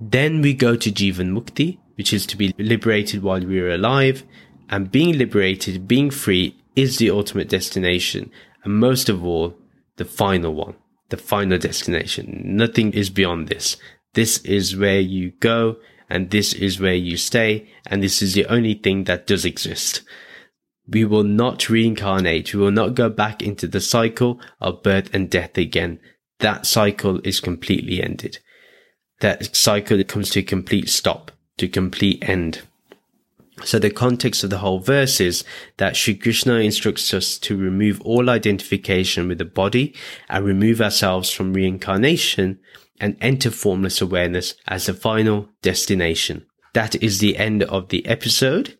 Then 0.00 0.40
we 0.40 0.54
go 0.54 0.76
to 0.76 0.90
Jivan 0.90 1.30
Mukti, 1.36 1.76
which 1.96 2.14
is 2.14 2.24
to 2.24 2.38
be 2.38 2.54
liberated 2.58 3.22
while 3.22 3.44
we 3.44 3.60
are 3.60 3.70
alive. 3.70 4.24
And 4.70 4.90
being 4.90 5.18
liberated, 5.18 5.86
being 5.86 6.10
free 6.10 6.56
is 6.74 6.96
the 6.96 7.10
ultimate 7.10 7.50
destination. 7.50 8.30
And 8.64 8.80
most 8.80 9.10
of 9.10 9.22
all, 9.22 9.58
the 9.96 10.06
final 10.06 10.54
one, 10.54 10.76
the 11.10 11.18
final 11.18 11.58
destination. 11.58 12.40
Nothing 12.46 12.94
is 12.94 13.10
beyond 13.10 13.48
this. 13.48 13.76
This 14.14 14.38
is 14.38 14.74
where 14.74 15.00
you 15.00 15.32
go 15.40 15.76
and 16.08 16.30
this 16.30 16.52
is 16.52 16.80
where 16.80 16.94
you 16.94 17.16
stay 17.16 17.68
and 17.86 18.02
this 18.02 18.22
is 18.22 18.34
the 18.34 18.46
only 18.46 18.74
thing 18.74 19.04
that 19.04 19.26
does 19.26 19.44
exist. 19.44 20.02
We 20.88 21.04
will 21.04 21.24
not 21.24 21.68
reincarnate. 21.68 22.54
We 22.54 22.60
will 22.60 22.70
not 22.70 22.94
go 22.94 23.10
back 23.10 23.42
into 23.42 23.66
the 23.68 23.80
cycle 23.80 24.40
of 24.60 24.82
birth 24.82 25.14
and 25.14 25.28
death 25.28 25.58
again. 25.58 26.00
That 26.40 26.64
cycle 26.64 27.20
is 27.24 27.40
completely 27.40 28.02
ended. 28.02 28.38
That 29.20 29.54
cycle 29.54 30.02
comes 30.04 30.30
to 30.30 30.40
a 30.40 30.42
complete 30.42 30.88
stop. 30.88 31.32
to 31.58 31.68
complete 31.68 32.22
end. 32.26 32.62
So 33.64 33.78
the 33.78 33.90
context 33.90 34.44
of 34.44 34.50
the 34.50 34.58
whole 34.58 34.78
verse 34.78 35.20
is 35.20 35.44
that 35.76 35.96
Shri 35.96 36.14
Krishna 36.14 36.54
instructs 36.60 37.12
us 37.12 37.36
to 37.38 37.56
remove 37.56 38.00
all 38.02 38.30
identification 38.30 39.28
with 39.28 39.38
the 39.38 39.44
body 39.44 39.94
and 40.28 40.44
remove 40.44 40.80
ourselves 40.80 41.30
from 41.30 41.54
reincarnation 41.54 42.60
and 43.00 43.16
enter 43.20 43.50
formless 43.50 44.00
awareness 44.00 44.54
as 44.66 44.86
the 44.86 44.94
final 44.94 45.48
destination. 45.62 46.46
That 46.74 47.02
is 47.02 47.18
the 47.18 47.36
end 47.36 47.62
of 47.64 47.88
the 47.88 48.04
episode. 48.06 48.78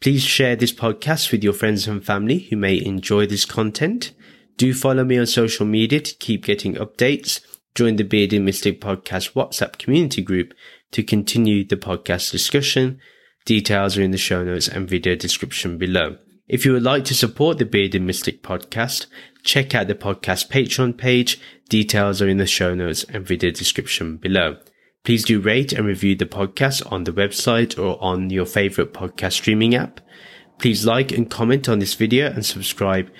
Please 0.00 0.22
share 0.22 0.54
this 0.54 0.72
podcast 0.72 1.32
with 1.32 1.42
your 1.42 1.52
friends 1.52 1.88
and 1.88 2.04
family 2.04 2.38
who 2.38 2.56
may 2.56 2.84
enjoy 2.84 3.26
this 3.26 3.44
content. 3.44 4.12
Do 4.56 4.72
follow 4.74 5.04
me 5.04 5.18
on 5.18 5.26
social 5.26 5.66
media 5.66 6.00
to 6.00 6.14
keep 6.16 6.44
getting 6.44 6.74
updates. 6.74 7.40
Join 7.74 7.96
the 7.96 8.04
Bearded 8.04 8.42
Mystic 8.42 8.80
Podcast 8.80 9.32
WhatsApp 9.32 9.78
community 9.78 10.22
group 10.22 10.52
to 10.92 11.02
continue 11.02 11.66
the 11.66 11.76
podcast 11.76 12.30
discussion. 12.30 13.00
Details 13.44 13.96
are 13.96 14.02
in 14.02 14.10
the 14.10 14.18
show 14.18 14.44
notes 14.44 14.68
and 14.68 14.88
video 14.88 15.14
description 15.14 15.78
below. 15.78 16.16
If 16.48 16.64
you 16.64 16.72
would 16.72 16.82
like 16.82 17.04
to 17.04 17.14
support 17.14 17.58
the 17.58 17.66
Bearded 17.66 18.00
Mystic 18.00 18.42
podcast, 18.42 19.04
check 19.44 19.74
out 19.74 19.86
the 19.86 19.94
podcast 19.94 20.48
Patreon 20.48 20.96
page. 20.96 21.38
Details 21.68 22.22
are 22.22 22.28
in 22.28 22.38
the 22.38 22.46
show 22.46 22.74
notes 22.74 23.04
and 23.04 23.26
video 23.26 23.50
description 23.50 24.16
below. 24.16 24.56
Please 25.04 25.24
do 25.24 25.40
rate 25.40 25.74
and 25.74 25.86
review 25.86 26.16
the 26.16 26.24
podcast 26.24 26.90
on 26.90 27.04
the 27.04 27.12
website 27.12 27.78
or 27.78 28.02
on 28.02 28.30
your 28.30 28.46
favorite 28.46 28.94
podcast 28.94 29.34
streaming 29.34 29.74
app. 29.74 30.00
Please 30.58 30.86
like 30.86 31.12
and 31.12 31.30
comment 31.30 31.68
on 31.68 31.80
this 31.80 31.92
video 31.92 32.28
and 32.28 32.46
subscribe 32.46 33.10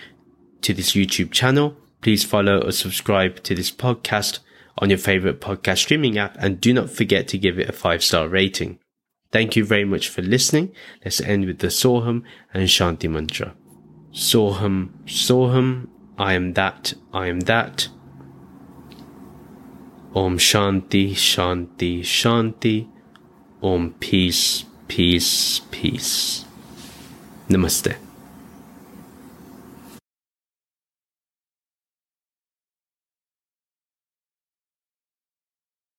to 0.62 0.72
this 0.72 0.92
YouTube 0.92 1.30
channel. 1.30 1.76
Please 2.00 2.24
follow 2.24 2.62
or 2.62 2.72
subscribe 2.72 3.42
to 3.42 3.54
this 3.54 3.70
podcast 3.70 4.38
on 4.78 4.88
your 4.88 4.98
favorite 4.98 5.40
podcast 5.40 5.78
streaming 5.78 6.16
app 6.16 6.34
and 6.38 6.62
do 6.62 6.72
not 6.72 6.88
forget 6.88 7.28
to 7.28 7.36
give 7.36 7.58
it 7.58 7.68
a 7.68 7.72
five 7.72 8.02
star 8.02 8.26
rating. 8.26 8.78
Thank 9.30 9.56
you 9.56 9.64
very 9.64 9.84
much 9.84 10.08
for 10.08 10.22
listening. 10.22 10.72
Let's 11.04 11.20
end 11.20 11.44
with 11.46 11.58
the 11.58 11.66
Soham 11.66 12.22
and 12.54 12.66
Shanti 12.68 13.10
mantra. 13.10 13.54
Soham, 14.12 14.90
Soham, 15.04 15.88
I 16.16 16.32
am 16.32 16.54
that, 16.54 16.94
I 17.12 17.26
am 17.26 17.40
that. 17.40 17.88
Om 20.14 20.38
Shanti, 20.38 21.12
Shanti, 21.12 22.00
Shanti. 22.00 22.88
Om 23.62 23.94
Peace, 24.00 24.64
Peace, 24.88 25.60
Peace. 25.70 26.44
Namaste. 27.48 28.07